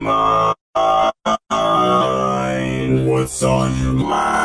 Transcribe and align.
mind? 0.00 0.54
What's 3.06 3.42
on 3.42 3.76
your 3.82 3.92
mind? 3.92 4.37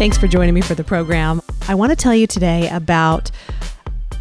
Thanks 0.00 0.16
for 0.16 0.28
joining 0.28 0.54
me 0.54 0.62
for 0.62 0.74
the 0.74 0.82
program. 0.82 1.42
I 1.68 1.74
want 1.74 1.90
to 1.90 1.96
tell 1.96 2.14
you 2.14 2.26
today 2.26 2.70
about 2.70 3.30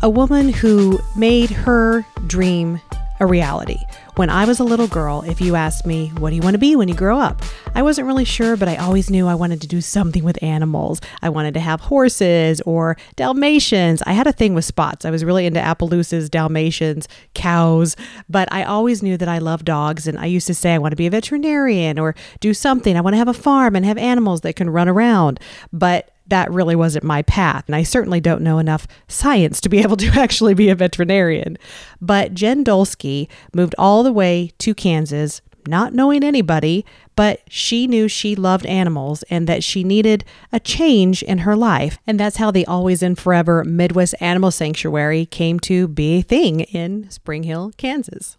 a 0.01 0.09
woman 0.09 0.49
who 0.49 0.99
made 1.15 1.49
her 1.51 2.05
dream 2.27 2.81
a 3.21 3.25
reality. 3.25 3.77
When 4.19 4.29
I 4.29 4.43
was 4.43 4.59
a 4.59 4.65
little 4.65 4.89
girl, 4.89 5.21
if 5.21 5.39
you 5.39 5.55
asked 5.55 5.85
me, 5.85 6.09
What 6.17 6.31
do 6.31 6.35
you 6.35 6.41
want 6.41 6.53
to 6.55 6.59
be 6.59 6.75
when 6.75 6.89
you 6.89 6.93
grow 6.93 7.17
up? 7.17 7.41
I 7.73 7.81
wasn't 7.81 8.05
really 8.05 8.25
sure, 8.25 8.57
but 8.57 8.67
I 8.67 8.75
always 8.75 9.09
knew 9.09 9.27
I 9.27 9.33
wanted 9.33 9.61
to 9.61 9.67
do 9.67 9.79
something 9.79 10.25
with 10.25 10.43
animals. 10.43 10.99
I 11.21 11.29
wanted 11.29 11.53
to 11.53 11.61
have 11.61 11.79
horses 11.79 12.59
or 12.65 12.97
Dalmatians. 13.15 14.03
I 14.05 14.11
had 14.11 14.27
a 14.27 14.33
thing 14.33 14.55
with 14.55 14.65
spots. 14.65 15.05
I 15.05 15.09
was 15.09 15.23
really 15.23 15.45
into 15.45 15.61
Appaloosas, 15.61 16.29
Dalmatians, 16.29 17.07
cows, 17.33 17.95
but 18.27 18.51
I 18.51 18.63
always 18.63 19.01
knew 19.01 19.15
that 19.15 19.29
I 19.29 19.37
love 19.37 19.63
dogs. 19.63 20.05
And 20.05 20.19
I 20.19 20.25
used 20.25 20.47
to 20.47 20.53
say, 20.53 20.73
I 20.73 20.79
want 20.79 20.91
to 20.91 20.97
be 20.97 21.07
a 21.07 21.11
veterinarian 21.11 21.97
or 21.97 22.13
do 22.41 22.53
something. 22.53 22.97
I 22.97 23.01
want 23.01 23.13
to 23.13 23.19
have 23.19 23.29
a 23.29 23.33
farm 23.33 23.73
and 23.73 23.85
have 23.85 23.97
animals 23.97 24.41
that 24.41 24.57
can 24.57 24.69
run 24.69 24.89
around. 24.89 25.39
But 25.71 26.11
that 26.29 26.51
really 26.51 26.75
wasn't 26.75 27.03
my 27.03 27.21
path. 27.23 27.65
And 27.67 27.75
I 27.75 27.83
certainly 27.83 28.19
don't 28.19 28.41
know 28.41 28.59
enough 28.59 28.87
science 29.07 29.61
to 29.61 29.69
be 29.69 29.79
able 29.83 29.97
to 29.97 30.07
actually 30.19 30.53
be 30.53 30.69
a 30.69 30.75
veterinarian. 30.75 31.57
But 32.01 32.33
Jen 32.33 32.63
Dulski 32.63 33.27
moved 33.53 33.75
all 33.77 34.03
the 34.03 34.13
way 34.13 34.51
to 34.59 34.73
Kansas, 34.73 35.41
not 35.67 35.93
knowing 35.93 36.23
anybody, 36.23 36.85
but 37.15 37.41
she 37.49 37.85
knew 37.85 38.07
she 38.07 38.35
loved 38.35 38.65
animals 38.65 39.23
and 39.23 39.45
that 39.47 39.63
she 39.63 39.83
needed 39.83 40.23
a 40.51 40.59
change 40.59 41.21
in 41.21 41.39
her 41.39 41.55
life. 41.55 41.99
And 42.07 42.19
that's 42.19 42.37
how 42.37 42.49
the 42.49 42.65
Always 42.65 43.03
and 43.03 43.19
Furever 43.19 43.63
Midwest 43.63 44.15
Animal 44.19 44.51
Sanctuary 44.51 45.25
came 45.25 45.59
to 45.61 45.87
be 45.87 46.19
a 46.19 46.23
thing 46.23 46.61
in 46.61 47.09
Spring 47.11 47.43
Hill, 47.43 47.73
Kansas. 47.77 48.38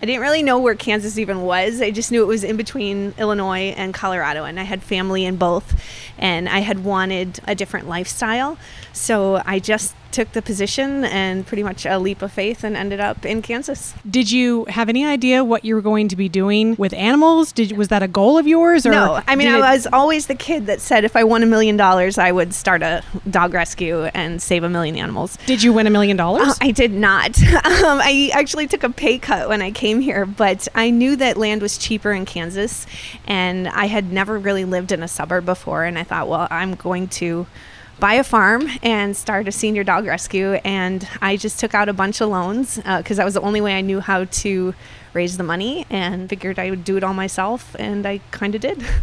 I 0.00 0.06
didn't 0.06 0.20
really 0.20 0.44
know 0.44 0.60
where 0.60 0.76
Kansas 0.76 1.18
even 1.18 1.42
was. 1.42 1.82
I 1.82 1.90
just 1.90 2.12
knew 2.12 2.22
it 2.22 2.26
was 2.26 2.44
in 2.44 2.56
between 2.56 3.14
Illinois 3.18 3.74
and 3.76 3.92
Colorado, 3.92 4.44
and 4.44 4.60
I 4.60 4.62
had 4.62 4.80
family 4.80 5.24
in 5.24 5.34
both, 5.34 5.74
and 6.16 6.48
I 6.48 6.60
had 6.60 6.84
wanted 6.84 7.40
a 7.48 7.56
different 7.56 7.88
lifestyle. 7.88 8.58
So 8.92 9.42
I 9.44 9.58
just 9.58 9.96
took 10.10 10.32
the 10.32 10.42
position 10.42 11.04
and 11.04 11.46
pretty 11.46 11.62
much 11.62 11.84
a 11.86 11.98
leap 11.98 12.22
of 12.22 12.32
faith 12.32 12.64
and 12.64 12.76
ended 12.76 13.00
up 13.00 13.24
in 13.26 13.42
Kansas. 13.42 13.94
Did 14.08 14.30
you 14.30 14.64
have 14.66 14.88
any 14.88 15.04
idea 15.04 15.44
what 15.44 15.64
you 15.64 15.74
were 15.74 15.80
going 15.82 16.08
to 16.08 16.16
be 16.16 16.28
doing 16.28 16.74
with 16.76 16.92
animals? 16.94 17.52
Did 17.52 17.72
was 17.76 17.88
that 17.88 18.02
a 18.02 18.08
goal 18.08 18.38
of 18.38 18.46
yours? 18.46 18.86
Or 18.86 18.90
no, 18.90 19.20
I 19.26 19.36
mean, 19.36 19.48
I 19.48 19.58
was 19.72 19.86
always 19.92 20.26
the 20.26 20.34
kid 20.34 20.66
that 20.66 20.80
said 20.80 21.04
if 21.04 21.14
I 21.16 21.24
won 21.24 21.42
a 21.42 21.46
million 21.46 21.76
dollars, 21.76 22.18
I 22.18 22.32
would 22.32 22.54
start 22.54 22.82
a 22.82 23.02
dog 23.30 23.54
rescue 23.54 24.04
and 24.14 24.40
save 24.40 24.64
a 24.64 24.68
million 24.68 24.96
animals. 24.96 25.38
Did 25.46 25.62
you 25.62 25.72
win 25.72 25.86
a 25.86 25.90
million 25.90 26.18
Uh, 26.18 26.24
dollars? 26.24 26.58
I 26.60 26.70
did 26.70 26.92
not. 26.92 27.36
Um, 27.78 28.00
I 28.02 28.30
actually 28.34 28.66
took 28.66 28.82
a 28.82 28.90
pay 28.90 29.18
cut 29.18 29.48
when 29.48 29.62
I 29.62 29.70
came 29.70 30.00
here, 30.00 30.26
but 30.26 30.66
I 30.74 30.90
knew 30.90 31.16
that 31.16 31.36
land 31.36 31.62
was 31.62 31.78
cheaper 31.78 32.12
in 32.12 32.24
Kansas, 32.24 32.86
and 33.26 33.68
I 33.68 33.86
had 33.86 34.12
never 34.12 34.38
really 34.38 34.64
lived 34.64 34.90
in 34.90 35.02
a 35.02 35.08
suburb 35.08 35.44
before. 35.44 35.84
And 35.84 35.98
I 35.98 36.02
thought, 36.04 36.28
well, 36.28 36.48
I'm 36.50 36.74
going 36.74 37.08
to 37.08 37.46
buy 37.98 38.14
a 38.14 38.24
farm 38.24 38.68
and 38.82 39.16
start 39.16 39.48
a 39.48 39.52
senior 39.52 39.84
dog 39.84 40.06
rescue. 40.06 40.54
And 40.64 41.06
I 41.20 41.36
just 41.36 41.58
took 41.58 41.74
out 41.74 41.88
a 41.88 41.92
bunch 41.92 42.20
of 42.20 42.28
loans 42.28 42.80
uh, 42.84 42.98
because 42.98 43.16
that 43.16 43.24
was 43.24 43.34
the 43.34 43.40
only 43.40 43.60
way 43.60 43.76
I 43.76 43.80
knew 43.80 44.00
how 44.00 44.24
to 44.24 44.74
raise 45.14 45.36
the 45.36 45.42
money, 45.42 45.86
and 45.90 46.28
figured 46.28 46.58
I 46.58 46.70
would 46.70 46.84
do 46.84 46.96
it 46.96 47.02
all 47.02 47.14
myself, 47.14 47.74
and 47.78 48.06
I 48.06 48.20
kind 48.30 48.54
of 48.54 48.60
did. 48.60 48.84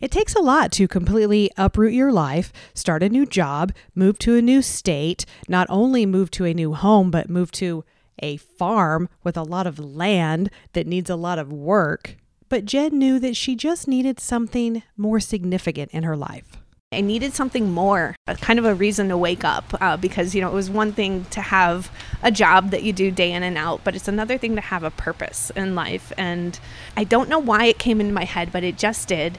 It 0.00 0.12
takes 0.12 0.36
a 0.36 0.40
lot 0.40 0.70
to 0.72 0.86
completely 0.86 1.50
uproot 1.56 1.92
your 1.92 2.12
life, 2.12 2.52
start 2.72 3.02
a 3.02 3.08
new 3.08 3.26
job, 3.26 3.72
move 3.96 4.16
to 4.20 4.36
a 4.36 4.40
new 4.40 4.62
state, 4.62 5.26
not 5.48 5.66
only 5.68 6.06
move 6.06 6.30
to 6.32 6.44
a 6.44 6.54
new 6.54 6.72
home, 6.72 7.10
but 7.10 7.28
move 7.28 7.50
to 7.52 7.84
a 8.20 8.36
farm 8.36 9.08
with 9.24 9.36
a 9.36 9.42
lot 9.42 9.66
of 9.66 9.80
land 9.80 10.50
that 10.74 10.86
needs 10.86 11.10
a 11.10 11.16
lot 11.16 11.40
of 11.40 11.52
work. 11.52 12.14
But 12.48 12.64
Jen 12.64 12.96
knew 12.96 13.18
that 13.18 13.36
she 13.36 13.56
just 13.56 13.88
needed 13.88 14.20
something 14.20 14.84
more 14.96 15.18
significant 15.18 15.90
in 15.90 16.04
her 16.04 16.16
life. 16.16 16.58
I 16.90 17.02
needed 17.02 17.34
something 17.34 17.70
more, 17.70 18.16
kind 18.40 18.58
of 18.58 18.64
a 18.64 18.74
reason 18.74 19.10
to 19.10 19.16
wake 19.18 19.44
up 19.44 19.74
uh, 19.78 19.98
because, 19.98 20.34
you 20.34 20.40
know, 20.40 20.48
it 20.48 20.54
was 20.54 20.70
one 20.70 20.92
thing 20.92 21.26
to 21.26 21.42
have 21.42 21.90
a 22.22 22.30
job 22.30 22.70
that 22.70 22.82
you 22.82 22.94
do 22.94 23.10
day 23.10 23.32
in 23.32 23.42
and 23.42 23.58
out, 23.58 23.82
but 23.84 23.94
it's 23.94 24.08
another 24.08 24.38
thing 24.38 24.54
to 24.54 24.62
have 24.62 24.82
a 24.82 24.90
purpose 24.90 25.50
in 25.54 25.74
life. 25.74 26.14
And 26.16 26.58
I 26.96 27.04
don't 27.04 27.28
know 27.28 27.40
why 27.40 27.66
it 27.66 27.78
came 27.78 28.00
into 28.00 28.14
my 28.14 28.24
head, 28.24 28.50
but 28.52 28.64
it 28.64 28.78
just 28.78 29.06
did. 29.06 29.38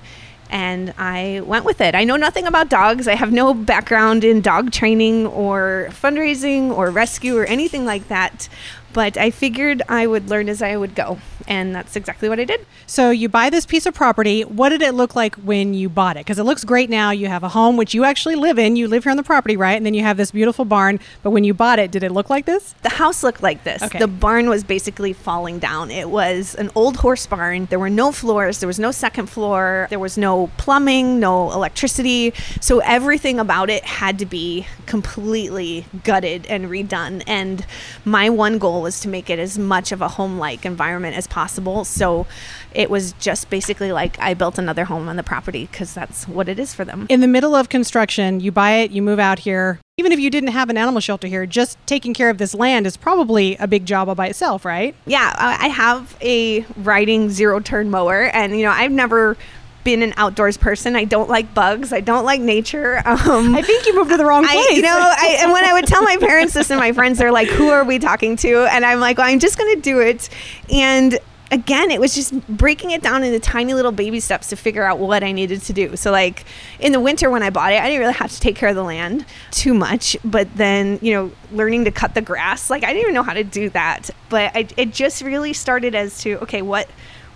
And 0.52 0.94
I 1.00 1.42
went 1.44 1.66
with 1.66 1.82
it. 1.82 1.96
I 1.96 2.04
know 2.04 2.18
nothing 2.18 2.46
about 2.46 2.70
dogs. 2.70 3.08
I 3.08 3.16
have 3.16 3.32
no 3.32 3.56
background 3.56 4.24
in 4.24 4.42
dog 4.42 4.72
training 4.72 5.26
or 5.26 5.88
fundraising 5.90 6.70
or 6.70 6.92
rescue 6.92 7.36
or 7.36 7.46
anything 7.46 7.84
like 7.84 8.10
that. 8.10 8.48
But 8.94 9.18
I 9.18 9.32
figured 9.32 9.82
I 9.88 10.08
would 10.08 10.30
learn 10.30 10.50
as 10.50 10.62
I 10.62 10.76
would 10.76 10.96
go. 10.96 11.20
And 11.48 11.74
that's 11.74 11.96
exactly 11.96 12.30
what 12.30 12.40
I 12.40 12.44
did. 12.44 12.66
So 12.86 13.10
you 13.10 13.28
buy 13.28 13.50
this 13.50 13.66
piece 13.66 13.88
of 13.88 13.96
property. 13.96 14.44
What 14.44 14.70
did 14.70 14.84
it 14.84 14.94
look 14.94 15.16
like 15.16 15.36
when 15.36 15.74
you 15.74 15.90
bought 15.90 16.16
it? 16.16 16.20
Because 16.20 16.38
it 16.38 16.44
looks 16.44 16.64
great 16.64 16.92
now. 16.92 17.10
You 17.10 17.28
have 17.28 17.44
a 17.44 17.50
home 17.50 17.76
which 17.76 17.96
you 17.96 18.04
actually 18.04 18.36
live 18.36 18.60
in. 18.60 18.76
You 18.76 18.88
live 18.88 19.04
here 19.04 19.12
on 19.12 19.18
the 19.18 19.24
property, 19.24 19.58
right? 19.58 19.76
And 19.76 19.84
then 19.84 19.96
you 19.96 20.04
have 20.04 20.18
this 20.18 20.30
beautiful 20.30 20.64
barn. 20.64 21.00
But 21.24 21.32
when 21.32 21.44
you 21.44 21.56
bought 21.56 21.80
it, 21.80 21.90
did 21.90 22.04
it 22.04 22.12
look 22.12 22.30
like 22.30 22.46
this? 22.46 22.76
The 22.84 22.90
house 22.90 23.24
looked 23.24 23.42
like 23.42 23.64
this. 23.64 23.82
Okay. 23.82 23.98
The 23.98 24.08
barn 24.08 24.48
was 24.48 24.64
basically 24.64 25.14
falling 25.14 25.58
down. 25.58 25.90
It 25.90 26.10
was 26.10 26.54
an 26.56 26.70
old 26.76 26.98
horse 26.98 27.26
barn. 27.26 27.66
There 27.66 27.80
were 27.80 27.90
no 27.90 28.12
floors. 28.12 28.60
There 28.60 28.68
was 28.68 28.80
no 28.80 28.92
second 28.92 29.28
floor. 29.28 29.88
There 29.90 29.98
was 29.98 30.18
no 30.18 30.52
plumbing, 30.58 31.20
no 31.20 31.52
electricity. 31.52 32.34
So 32.62 32.80
everything 32.80 33.40
about 33.40 33.72
it 33.72 33.86
had 33.86 34.20
to 34.20 34.26
be 34.26 34.68
completely 34.86 35.86
gutted 36.04 36.46
and 36.46 36.66
redone. 36.66 37.24
And 37.26 37.66
my 38.06 38.30
one 38.30 38.60
goal 38.60 38.79
was 38.82 39.00
to 39.02 39.08
make 39.08 39.30
it 39.30 39.40
as 39.40 39.58
much 39.58 39.92
of 39.92 40.02
a 40.02 40.08
home 40.08 40.38
like 40.38 40.66
environment 40.66 41.16
as 41.16 41.28
possible. 41.28 41.86
So 41.86 42.26
it 42.74 42.90
was 42.90 43.14
just 43.14 43.50
basically 43.50 43.92
like 43.92 44.20
I 44.20 44.34
built 44.34 44.58
another 44.58 44.86
home 44.86 45.08
on 45.08 45.16
the 45.16 45.24
property 45.24 45.68
because 45.72 45.94
that's 45.94 46.28
what 46.28 46.48
it 46.50 46.60
is 46.60 46.74
for 46.74 46.86
them. 46.86 47.06
in 47.10 47.22
the 47.22 47.28
middle 47.28 47.56
of 47.56 47.70
construction, 47.70 48.40
you 48.40 48.52
buy 48.52 48.72
it, 48.72 48.92
you 48.92 49.02
move 49.02 49.20
out 49.20 49.40
here. 49.40 49.80
Even 49.98 50.12
if 50.14 50.20
you 50.20 50.30
didn't 50.30 50.52
have 50.52 50.70
an 50.70 50.78
animal 50.78 51.02
shelter 51.02 51.28
here, 51.28 51.46
just 51.46 51.78
taking 51.86 52.14
care 52.14 52.30
of 52.30 52.38
this 52.38 52.54
land 52.54 52.88
is 52.88 52.96
probably 52.96 53.58
a 53.58 53.68
big 53.68 53.86
job 53.86 54.08
all 54.08 54.16
by 54.16 54.28
itself, 54.28 54.64
right? 54.64 54.96
yeah, 55.06 55.34
I 55.38 55.68
have 55.68 56.16
a 56.22 56.62
riding 56.78 57.30
zero 57.30 57.60
turn 57.60 57.90
mower, 57.90 58.24
and 58.34 58.58
you 58.58 58.64
know, 58.64 58.72
I've 58.72 58.92
never 58.94 59.36
been 59.84 60.02
an 60.02 60.14
outdoors 60.18 60.58
person. 60.58 60.96
I 60.96 61.06
don't 61.06 61.30
like 61.30 61.54
bugs. 61.54 61.94
I 61.94 62.02
don't 62.02 62.26
like 62.26 62.42
nature. 62.42 63.02
Um, 63.20 63.54
I 63.54 63.62
think 63.62 63.86
you 63.86 63.96
moved 63.96 64.12
to 64.12 64.18
the 64.18 64.26
wrong 64.26 64.46
place. 64.46 64.56
I, 64.56 64.74
you 64.76 64.82
know, 64.82 64.98
I, 64.98 65.40
and 65.42 65.52
when 65.52 65.66
I 65.66 65.74
would 65.74 65.86
tell 65.86 66.02
my 66.04 66.16
parents 66.18 66.54
this 66.54 66.70
and 66.72 66.80
my 66.80 66.94
friends, 66.94 67.18
they're 67.18 67.32
like, 67.32 67.50
"Who 67.50 67.70
are 67.70 67.84
we 67.84 68.00
talking 68.00 68.38
to?" 68.38 68.66
And 68.72 68.86
I'm 68.86 69.00
like, 69.00 69.18
"Well, 69.18 69.28
I'm 69.28 69.40
just 69.40 69.58
going 69.58 69.76
to 69.76 69.82
do 69.82 70.00
it." 70.00 70.30
And 70.72 71.20
again, 71.52 71.92
it 71.92 72.00
was 72.00 72.14
just 72.14 72.48
breaking 72.48 72.92
it 72.92 73.02
down 73.02 73.24
into 73.24 73.40
tiny 73.40 73.74
little 73.74 73.92
baby 73.92 74.20
steps 74.20 74.50
to 74.50 74.56
figure 74.56 74.84
out 74.84 75.00
what 75.00 75.24
I 75.24 75.32
needed 75.32 75.62
to 75.64 75.74
do. 75.74 75.96
So, 75.96 76.12
like 76.12 76.46
in 76.80 76.92
the 76.92 77.00
winter 77.00 77.30
when 77.30 77.44
I 77.44 77.50
bought 77.50 77.74
it, 77.74 77.82
I 77.82 77.86
didn't 77.86 78.00
really 78.00 78.14
have 78.14 78.32
to 78.32 78.40
take 78.40 78.56
care 78.56 78.70
of 78.70 78.76
the 78.76 78.84
land 78.84 79.26
too 79.52 79.74
much. 79.74 80.16
But 80.24 80.54
then, 80.56 81.00
you 81.02 81.14
know, 81.14 81.32
learning 81.52 81.86
to 81.86 81.92
cut 81.92 82.14
the 82.14 82.22
grass, 82.22 82.70
like 82.70 82.84
I 82.84 82.88
didn't 82.88 83.02
even 83.02 83.14
know 83.14 83.24
how 83.24 83.34
to 83.34 83.44
do 83.44 83.70
that. 83.72 84.10
But 84.30 84.56
I, 84.56 84.68
it 84.78 84.94
just 84.94 85.22
really 85.22 85.54
started 85.54 85.96
as 85.96 86.20
to 86.22 86.40
okay, 86.44 86.62
what 86.62 86.88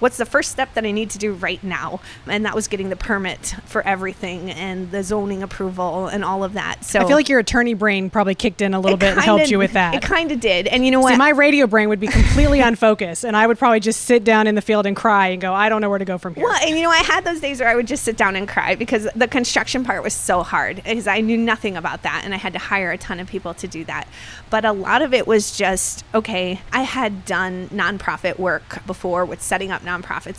what's 0.04 0.18
the 0.18 0.26
first 0.26 0.52
step 0.52 0.74
that 0.74 0.84
I 0.84 0.92
need 0.92 1.10
to 1.12 1.18
do 1.18 1.32
right 1.32 1.64
now? 1.64 2.02
And 2.28 2.46
that 2.46 2.54
was 2.54 2.68
getting 2.68 2.90
the 2.90 2.98
permit 2.98 3.56
for 3.64 3.82
everything 3.84 4.52
and 4.52 4.92
the 4.92 5.02
zoning 5.02 5.42
approval 5.42 6.08
and 6.08 6.26
all 6.26 6.44
of 6.44 6.54
that. 6.54 6.84
So 6.84 7.00
I 7.00 7.06
feel 7.06 7.16
like 7.16 7.30
your 7.30 7.40
attorney 7.40 7.74
brain 7.74 8.10
probably 8.10 8.36
kicked 8.36 8.62
in 8.62 8.74
a 8.74 8.82
little 8.82 8.98
bit 8.98 9.14
and 9.14 9.22
helped 9.22 9.50
you 9.50 9.58
with 9.58 9.72
that. 9.74 9.96
It 9.96 10.02
kind 10.02 10.30
of 10.34 10.42
did. 10.42 10.68
And 10.68 10.84
you 10.84 10.92
know 10.92 11.00
what? 11.00 11.14
See, 11.14 11.18
my 11.18 11.30
radio 11.30 11.68
brain 11.68 11.88
would 11.88 12.02
be 12.02 12.08
completely 12.08 12.60
unfocused, 12.60 13.24
and 13.24 13.38
I 13.38 13.48
would 13.48 13.58
probably 13.58 13.80
just 13.80 14.02
sit 14.02 14.26
down 14.26 14.46
in 14.46 14.56
the 14.56 14.62
field 14.62 14.86
and 14.86 14.94
cry 14.94 15.28
and 15.28 15.42
go, 15.42 15.54
I 15.54 15.70
don't 15.70 15.80
know 15.80 15.90
where 15.90 16.00
to 16.00 16.06
go 16.06 16.18
from 16.18 16.36
here. 16.36 16.44
Well, 16.44 16.60
and 16.62 16.76
you 16.76 16.84
know, 16.84 16.90
I 16.90 16.98
had 16.98 17.24
those 17.24 17.40
days 17.40 17.62
where 17.62 17.70
I 17.70 17.76
would 17.76 17.88
just 17.88 18.04
sit 18.04 18.18
down 18.18 18.36
and 18.36 18.46
cry 18.46 18.76
because 18.76 19.08
the 19.16 19.30
construction 19.30 19.86
part 19.86 20.04
was 20.04 20.14
so 20.14 20.44
hard 20.44 20.78
because 20.84 21.08
I 21.08 21.22
knew 21.22 21.38
nothing 21.38 21.78
about 21.78 22.04
that 22.04 22.24
and 22.26 22.34
I 22.34 22.38
had 22.38 22.52
to 22.52 22.60
hire 22.60 22.92
a 22.92 22.98
ton 22.98 23.22
of 23.22 23.28
people 23.28 23.54
to 23.54 23.68
do 23.70 23.86
that. 23.86 24.10
But 24.50 24.66
a 24.66 24.74
lot 24.74 25.02
of 25.02 25.14
it 25.14 25.26
was 25.28 25.56
just, 25.56 26.04
okay, 26.14 26.60
I 26.74 26.82
had 26.82 27.24
done 27.24 27.70
nonprofit 27.70 28.38
work 28.38 28.86
before 28.86 29.24
with 29.24 29.42
setting 29.42 29.72
up 29.72 29.82
nonprofits 29.82 29.93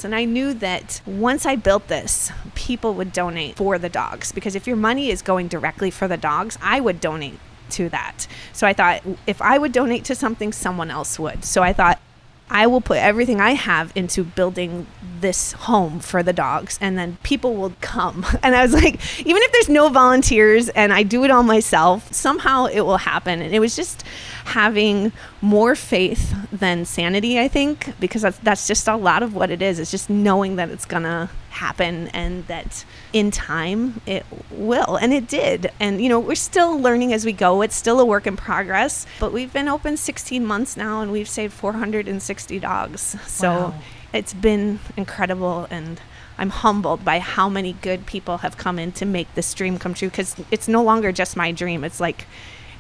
and 0.05 0.15
I 0.15 0.25
knew 0.25 0.55
that 0.55 1.01
once 1.07 1.47
I 1.47 1.57
built 1.57 1.89
this, 1.89 2.33
people 2.55 2.95
would 2.95 3.13
donate 3.13 3.57
for 3.57 3.79
the 3.79 3.89
dogs 3.89 4.33
because 4.33 4.55
if 4.55 4.67
your 4.67 4.77
money 4.77 5.11
is 5.11 5.23
going 5.23 5.49
directly 5.49 5.91
for 5.91 6.09
the 6.09 6.17
dogs, 6.17 6.59
I 6.63 6.81
would 6.81 7.01
donate 7.01 7.39
to 7.71 7.89
that. 7.91 8.27
So 8.53 8.67
I 8.67 8.73
thought 8.73 9.03
if 9.27 9.41
I 9.41 9.59
would 9.59 9.73
donate 9.73 10.05
to 10.07 10.15
something, 10.15 10.53
someone 10.53 10.91
else 10.91 11.19
would. 11.19 11.45
So 11.45 11.63
I 11.63 11.73
thought 11.73 12.01
I 12.51 12.67
will 12.67 12.81
put 12.81 12.99
everything 12.99 13.41
I 13.41 13.53
have 13.53 13.93
into 13.95 14.23
building 14.23 14.87
this 15.21 15.53
home 15.53 16.01
for 16.01 16.23
the 16.23 16.35
dogs 16.35 16.79
and 16.81 16.99
then 16.99 17.17
people 17.23 17.57
will 17.57 17.75
come. 17.81 18.27
And 18.43 18.55
I 18.55 18.63
was 18.63 18.75
like, 18.75 19.01
even 19.21 19.41
if 19.43 19.53
there's 19.53 19.71
no 19.71 19.89
volunteers 19.89 20.69
and 20.71 20.93
I 20.93 21.03
do 21.03 21.25
it 21.25 21.31
all 21.31 21.43
myself, 21.43 22.13
somehow 22.13 22.67
it 22.67 22.83
will 22.83 22.99
happen. 22.99 23.41
And 23.41 23.55
it 23.55 23.59
was 23.59 23.75
just 23.75 24.03
having 24.45 25.13
more 25.41 25.75
faith 25.75 26.35
than 26.53 26.85
sanity, 26.85 27.41
I 27.41 27.49
think, 27.49 27.99
because 27.99 28.21
that's, 28.23 28.39
that's 28.39 28.67
just 28.67 28.87
a 28.87 28.97
lot 28.97 29.23
of 29.23 29.35
what 29.35 29.51
it 29.51 29.63
is. 29.63 29.79
It's 29.79 29.91
just 29.91 30.11
knowing 30.11 30.57
that 30.57 30.69
it's 30.69 30.85
to 31.05 31.31
happen 31.55 32.09
and 32.09 32.47
that 32.47 32.85
in 33.13 33.31
time 33.31 34.01
it 34.07 34.25
will. 34.51 34.97
And 34.97 35.13
it 35.13 35.29
did. 35.29 35.71
And, 35.81 36.01
you 36.01 36.09
know, 36.09 36.21
we're 36.21 36.35
still 36.35 36.79
learning 36.79 37.13
as 37.13 37.25
we 37.25 37.33
go. 37.33 37.63
It's 37.63 37.77
still 37.77 38.01
a 38.01 38.05
work 38.05 38.27
in 38.27 38.37
progress, 38.37 39.07
but 39.21 39.33
we've 39.33 39.53
been 39.53 39.69
open 39.69 39.97
16 39.97 40.45
months 40.45 40.77
now 40.77 41.01
and 41.01 41.11
we've 41.13 41.29
saved 41.29 41.53
460 41.53 42.59
dogs. 42.59 43.17
So 43.27 43.49
Wow. 43.49 43.75
it's 44.13 44.35
been 44.35 44.81
incredible 44.97 45.67
and 45.71 46.01
I'm 46.37 46.51
humbled 46.51 47.05
by 47.05 47.21
how 47.21 47.49
many 47.49 47.75
good 47.75 48.07
people 48.07 48.39
have 48.39 48.57
come 48.57 48.79
in 48.79 48.91
to 48.93 49.05
make 49.07 49.33
this 49.35 49.55
dream 49.55 49.79
come 49.79 49.95
true 49.95 50.09
because 50.09 50.35
it's 50.51 50.67
no 50.67 50.83
longer 50.83 51.13
just 51.13 51.37
my 51.37 51.53
dream. 51.53 51.85
It's 51.85 52.01
like, 52.01 52.27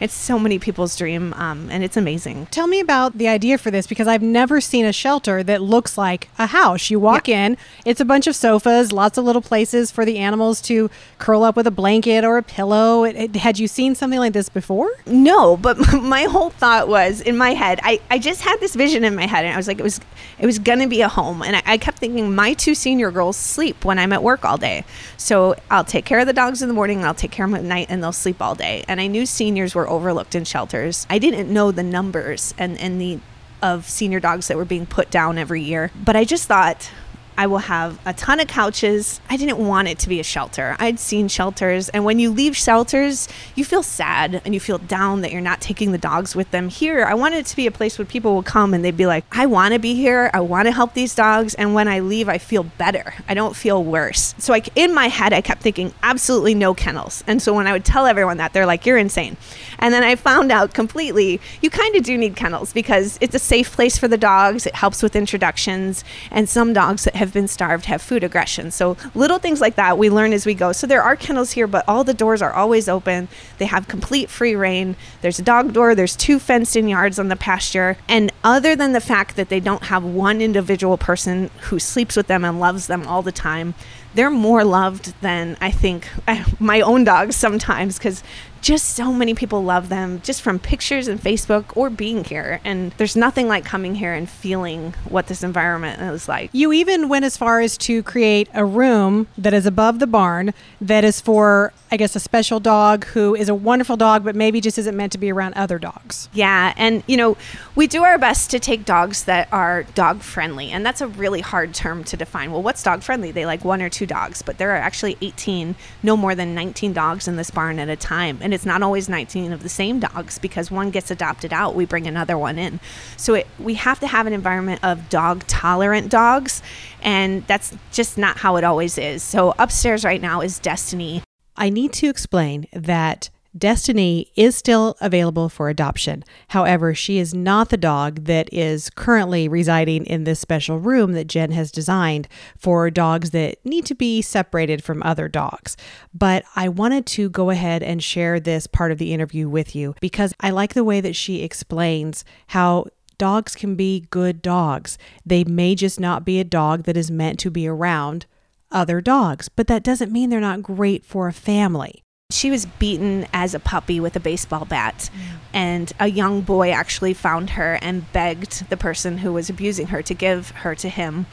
it's 0.00 0.14
so 0.14 0.38
many 0.38 0.58
people's 0.58 0.96
dream, 0.96 1.32
um, 1.34 1.68
and 1.70 1.82
it's 1.84 1.96
amazing. 1.96 2.46
Tell 2.46 2.66
me 2.66 2.80
about 2.80 3.16
the 3.18 3.28
idea 3.28 3.58
for 3.58 3.70
this 3.70 3.86
because 3.86 4.06
I've 4.08 4.22
never 4.22 4.60
seen 4.60 4.84
a 4.84 4.92
shelter 4.92 5.42
that 5.42 5.62
looks 5.62 5.96
like 5.96 6.28
a 6.38 6.46
house. 6.46 6.90
You 6.90 6.98
walk 7.00 7.28
in, 7.28 7.56
it's 7.84 8.00
a 8.00 8.04
bunch 8.04 8.26
of 8.26 8.34
sofas, 8.36 8.92
lots 8.92 9.18
of 9.18 9.24
little 9.24 9.42
places 9.42 9.90
for 9.90 10.04
the 10.04 10.18
animals 10.18 10.60
to 10.62 10.90
curl 11.18 11.42
up 11.44 11.56
with 11.56 11.66
a 11.66 11.70
blanket 11.70 12.24
or 12.24 12.36
a 12.38 12.42
pillow. 12.42 13.04
It, 13.04 13.16
it- 13.16 13.36
had 13.36 13.58
you 13.58 13.68
seen 13.68 13.94
something 13.94 14.18
like 14.18 14.32
this 14.32 14.48
before? 14.48 14.90
No, 15.06 15.56
but 15.56 15.76
my 16.02 16.24
whole 16.24 16.50
thought 16.50 16.88
was 16.88 17.20
in 17.20 17.36
my 17.36 17.50
head. 17.54 17.80
I, 17.82 18.00
I 18.10 18.18
just 18.18 18.40
had 18.40 18.58
this 18.60 18.74
vision 18.74 19.04
in 19.04 19.14
my 19.14 19.26
head, 19.26 19.44
and 19.44 19.52
I 19.54 19.56
was 19.56 19.68
like, 19.68 19.78
it 19.78 19.82
was 19.84 20.00
it 20.38 20.46
was 20.46 20.58
gonna 20.58 20.88
be 20.88 21.00
a 21.02 21.08
home, 21.08 21.42
and 21.42 21.56
I, 21.56 21.62
I 21.66 21.78
kept 21.78 21.98
thinking 21.98 22.34
my 22.34 22.54
two 22.54 22.74
senior 22.74 23.10
girls 23.10 23.36
sleep 23.36 23.84
when 23.84 23.98
I'm 23.98 24.12
at 24.12 24.22
work 24.22 24.44
all 24.44 24.56
day, 24.56 24.84
so 25.16 25.54
I'll 25.70 25.84
take 25.84 26.04
care 26.04 26.18
of 26.18 26.26
the 26.26 26.32
dogs 26.32 26.62
in 26.62 26.68
the 26.68 26.74
morning, 26.74 26.98
and 26.98 27.06
I'll 27.06 27.14
take 27.14 27.30
care 27.30 27.44
of 27.44 27.52
them 27.52 27.60
at 27.60 27.64
night, 27.66 27.86
and 27.90 28.02
they'll 28.02 28.12
sleep 28.12 28.40
all 28.42 28.54
day. 28.54 28.84
And 28.88 29.00
I 29.00 29.06
knew 29.06 29.26
seniors 29.26 29.74
were 29.74 29.83
overlooked 29.88 30.34
in 30.34 30.44
shelters. 30.44 31.06
I 31.10 31.18
didn't 31.18 31.52
know 31.52 31.70
the 31.70 31.82
numbers 31.82 32.54
and 32.58 32.78
and 32.78 33.00
the 33.00 33.20
of 33.62 33.88
senior 33.88 34.20
dogs 34.20 34.48
that 34.48 34.56
were 34.56 34.64
being 34.64 34.84
put 34.84 35.10
down 35.10 35.38
every 35.38 35.62
year, 35.62 35.90
but 36.04 36.16
I 36.16 36.24
just 36.24 36.48
thought. 36.48 36.90
I 37.36 37.46
will 37.46 37.58
have 37.58 37.98
a 38.06 38.12
ton 38.12 38.40
of 38.40 38.48
couches. 38.48 39.20
I 39.28 39.36
didn't 39.36 39.58
want 39.58 39.88
it 39.88 39.98
to 40.00 40.08
be 40.08 40.20
a 40.20 40.24
shelter. 40.24 40.76
I'd 40.78 41.00
seen 41.00 41.28
shelters, 41.28 41.88
and 41.88 42.04
when 42.04 42.18
you 42.18 42.30
leave 42.30 42.56
shelters, 42.56 43.28
you 43.54 43.64
feel 43.64 43.82
sad 43.82 44.40
and 44.44 44.54
you 44.54 44.60
feel 44.60 44.78
down 44.78 45.22
that 45.22 45.32
you're 45.32 45.40
not 45.40 45.60
taking 45.60 45.92
the 45.92 45.98
dogs 45.98 46.36
with 46.36 46.50
them. 46.50 46.68
Here, 46.68 47.04
I 47.04 47.14
wanted 47.14 47.38
it 47.38 47.46
to 47.46 47.56
be 47.56 47.66
a 47.66 47.70
place 47.70 47.98
where 47.98 48.04
people 48.04 48.34
will 48.34 48.42
come 48.42 48.74
and 48.74 48.84
they'd 48.84 48.96
be 48.96 49.06
like, 49.06 49.24
I 49.32 49.46
want 49.46 49.74
to 49.74 49.80
be 49.80 49.94
here. 49.94 50.30
I 50.32 50.40
want 50.40 50.66
to 50.66 50.72
help 50.72 50.94
these 50.94 51.14
dogs. 51.14 51.54
And 51.54 51.74
when 51.74 51.88
I 51.88 52.00
leave, 52.00 52.28
I 52.28 52.38
feel 52.38 52.62
better. 52.62 53.14
I 53.28 53.34
don't 53.34 53.56
feel 53.56 53.82
worse. 53.82 54.34
So, 54.38 54.52
like, 54.52 54.68
in 54.76 54.94
my 54.94 55.08
head, 55.08 55.32
I 55.32 55.40
kept 55.40 55.62
thinking, 55.62 55.92
absolutely 56.02 56.54
no 56.54 56.74
kennels. 56.74 57.24
And 57.26 57.40
so, 57.40 57.54
when 57.54 57.66
I 57.66 57.72
would 57.72 57.84
tell 57.84 58.06
everyone 58.06 58.36
that, 58.36 58.52
they're 58.52 58.66
like, 58.66 58.86
you're 58.86 58.98
insane. 58.98 59.36
And 59.78 59.92
then 59.92 60.02
I 60.04 60.16
found 60.16 60.52
out 60.52 60.74
completely, 60.74 61.40
you 61.62 61.70
kind 61.70 61.96
of 61.96 62.02
do 62.02 62.16
need 62.16 62.36
kennels 62.36 62.72
because 62.72 63.18
it's 63.20 63.34
a 63.34 63.38
safe 63.38 63.72
place 63.72 63.98
for 63.98 64.08
the 64.08 64.18
dogs. 64.18 64.66
It 64.66 64.74
helps 64.74 65.02
with 65.02 65.16
introductions. 65.16 66.04
And 66.30 66.48
some 66.48 66.72
dogs 66.72 67.04
that 67.04 67.14
have 67.14 67.23
been 67.32 67.48
starved 67.48 67.86
have 67.86 68.02
food 68.02 68.24
aggression. 68.24 68.70
So 68.70 68.96
little 69.14 69.38
things 69.38 69.60
like 69.60 69.76
that 69.76 69.98
we 69.98 70.10
learn 70.10 70.32
as 70.32 70.46
we 70.46 70.54
go. 70.54 70.72
So 70.72 70.86
there 70.86 71.02
are 71.02 71.16
kennels 71.16 71.52
here, 71.52 71.66
but 71.66 71.84
all 71.88 72.04
the 72.04 72.14
doors 72.14 72.42
are 72.42 72.52
always 72.52 72.88
open. 72.88 73.28
They 73.58 73.66
have 73.66 73.88
complete 73.88 74.30
free 74.30 74.54
reign. 74.54 74.96
There's 75.22 75.38
a 75.38 75.42
dog 75.42 75.72
door. 75.72 75.94
There's 75.94 76.16
two 76.16 76.38
fenced 76.38 76.76
in 76.76 76.88
yards 76.88 77.18
on 77.18 77.28
the 77.28 77.36
pasture. 77.36 77.96
And 78.08 78.32
other 78.42 78.76
than 78.76 78.92
the 78.92 79.00
fact 79.00 79.36
that 79.36 79.48
they 79.48 79.60
don't 79.60 79.84
have 79.84 80.04
one 80.04 80.40
individual 80.40 80.98
person 80.98 81.50
who 81.62 81.78
sleeps 81.78 82.16
with 82.16 82.26
them 82.26 82.44
and 82.44 82.60
loves 82.60 82.86
them 82.86 83.06
all 83.06 83.22
the 83.22 83.32
time, 83.32 83.74
they're 84.14 84.30
more 84.30 84.64
loved 84.64 85.14
than 85.20 85.56
I 85.60 85.70
think 85.70 86.08
my 86.60 86.80
own 86.80 87.04
dogs 87.04 87.36
sometimes 87.36 87.98
because 87.98 88.22
just 88.64 88.96
so 88.96 89.12
many 89.12 89.34
people 89.34 89.62
love 89.62 89.90
them 89.90 90.22
just 90.22 90.40
from 90.40 90.58
pictures 90.58 91.06
and 91.06 91.20
Facebook 91.20 91.76
or 91.76 91.90
being 91.90 92.24
here. 92.24 92.60
And 92.64 92.92
there's 92.92 93.14
nothing 93.14 93.46
like 93.46 93.66
coming 93.66 93.94
here 93.94 94.14
and 94.14 94.28
feeling 94.28 94.94
what 95.06 95.26
this 95.26 95.42
environment 95.42 96.00
is 96.00 96.28
like. 96.28 96.48
You 96.54 96.72
even 96.72 97.10
went 97.10 97.26
as 97.26 97.36
far 97.36 97.60
as 97.60 97.76
to 97.78 98.02
create 98.02 98.48
a 98.54 98.64
room 98.64 99.26
that 99.36 99.52
is 99.52 99.66
above 99.66 99.98
the 99.98 100.06
barn 100.06 100.54
that 100.80 101.04
is 101.04 101.20
for, 101.20 101.74
I 101.92 101.98
guess, 101.98 102.16
a 102.16 102.20
special 102.20 102.58
dog 102.58 103.04
who 103.08 103.34
is 103.34 103.50
a 103.50 103.54
wonderful 103.54 103.98
dog, 103.98 104.24
but 104.24 104.34
maybe 104.34 104.62
just 104.62 104.78
isn't 104.78 104.96
meant 104.96 105.12
to 105.12 105.18
be 105.18 105.30
around 105.30 105.52
other 105.54 105.78
dogs. 105.78 106.30
Yeah, 106.32 106.72
and 106.78 107.02
you 107.06 107.18
know, 107.18 107.36
we 107.74 107.86
do 107.86 108.02
our 108.02 108.16
best 108.16 108.50
to 108.52 108.58
take 108.58 108.86
dogs 108.86 109.24
that 109.24 109.46
are 109.52 109.82
dog 109.94 110.22
friendly, 110.22 110.70
and 110.70 110.86
that's 110.86 111.02
a 111.02 111.06
really 111.06 111.42
hard 111.42 111.74
term 111.74 112.02
to 112.04 112.16
define. 112.16 112.50
Well, 112.50 112.62
what's 112.62 112.82
dog 112.82 113.02
friendly? 113.02 113.30
They 113.30 113.44
like 113.44 113.62
one 113.62 113.82
or 113.82 113.90
two 113.90 114.03
dogs, 114.06 114.42
but 114.42 114.58
there 114.58 114.70
are 114.70 114.76
actually 114.76 115.16
18, 115.20 115.74
no 116.02 116.16
more 116.16 116.34
than 116.34 116.54
19 116.54 116.92
dogs 116.92 117.28
in 117.28 117.36
this 117.36 117.50
barn 117.50 117.78
at 117.78 117.88
a 117.88 117.96
time, 117.96 118.38
and 118.40 118.54
it's 118.54 118.66
not 118.66 118.82
always 118.82 119.08
19 119.08 119.52
of 119.52 119.62
the 119.62 119.68
same 119.68 120.00
dogs 120.00 120.38
because 120.38 120.70
one 120.70 120.90
gets 120.90 121.10
adopted 121.10 121.52
out, 121.52 121.74
we 121.74 121.84
bring 121.84 122.06
another 122.06 122.36
one 122.38 122.58
in. 122.58 122.80
So 123.16 123.34
it, 123.34 123.46
we 123.58 123.74
have 123.74 124.00
to 124.00 124.06
have 124.06 124.26
an 124.26 124.32
environment 124.32 124.80
of 124.82 125.08
dog 125.08 125.46
tolerant 125.46 126.10
dogs, 126.10 126.62
and 127.02 127.46
that's 127.46 127.76
just 127.92 128.18
not 128.18 128.38
how 128.38 128.56
it 128.56 128.64
always 128.64 128.98
is. 128.98 129.22
So 129.22 129.54
upstairs 129.58 130.04
right 130.04 130.20
now 130.20 130.40
is 130.40 130.58
Destiny, 130.58 131.22
I 131.56 131.70
need 131.70 131.92
to 131.94 132.08
explain 132.08 132.66
that 132.72 133.30
Destiny 133.56 134.32
is 134.34 134.56
still 134.56 134.96
available 135.00 135.48
for 135.48 135.68
adoption. 135.68 136.24
However, 136.48 136.92
she 136.92 137.18
is 137.18 137.32
not 137.32 137.68
the 137.68 137.76
dog 137.76 138.24
that 138.24 138.52
is 138.52 138.90
currently 138.90 139.46
residing 139.46 140.06
in 140.06 140.24
this 140.24 140.40
special 140.40 140.80
room 140.80 141.12
that 141.12 141.28
Jen 141.28 141.52
has 141.52 141.70
designed 141.70 142.26
for 142.58 142.90
dogs 142.90 143.30
that 143.30 143.64
need 143.64 143.86
to 143.86 143.94
be 143.94 144.22
separated 144.22 144.82
from 144.82 145.02
other 145.04 145.28
dogs. 145.28 145.76
But 146.12 146.44
I 146.56 146.68
wanted 146.68 147.06
to 147.06 147.30
go 147.30 147.50
ahead 147.50 147.82
and 147.82 148.02
share 148.02 148.40
this 148.40 148.66
part 148.66 148.90
of 148.90 148.98
the 148.98 149.12
interview 149.12 149.48
with 149.48 149.76
you 149.76 149.94
because 150.00 150.34
I 150.40 150.50
like 150.50 150.74
the 150.74 150.82
way 150.82 151.00
that 151.00 151.14
she 151.14 151.42
explains 151.42 152.24
how 152.48 152.86
dogs 153.18 153.54
can 153.54 153.76
be 153.76 154.06
good 154.10 154.42
dogs. 154.42 154.98
They 155.24 155.44
may 155.44 155.76
just 155.76 156.00
not 156.00 156.24
be 156.24 156.40
a 156.40 156.44
dog 156.44 156.84
that 156.84 156.96
is 156.96 157.10
meant 157.10 157.38
to 157.40 157.50
be 157.50 157.68
around 157.68 158.26
other 158.72 159.00
dogs, 159.00 159.48
but 159.48 159.68
that 159.68 159.84
doesn't 159.84 160.10
mean 160.10 160.30
they're 160.30 160.40
not 160.40 160.62
great 160.62 161.04
for 161.04 161.28
a 161.28 161.32
family. 161.32 162.03
She 162.34 162.50
was 162.50 162.66
beaten 162.66 163.26
as 163.32 163.54
a 163.54 163.60
puppy 163.60 164.00
with 164.00 164.16
a 164.16 164.20
baseball 164.20 164.64
bat. 164.64 165.08
Mm. 165.12 165.38
And 165.52 165.92
a 166.00 166.08
young 166.08 166.40
boy 166.40 166.70
actually 166.70 167.14
found 167.14 167.50
her 167.50 167.78
and 167.80 168.10
begged 168.12 168.68
the 168.70 168.76
person 168.76 169.18
who 169.18 169.32
was 169.32 169.48
abusing 169.48 169.88
her 169.88 170.02
to 170.02 170.14
give 170.14 170.50
her 170.50 170.74
to 170.74 170.88
him 170.88 171.26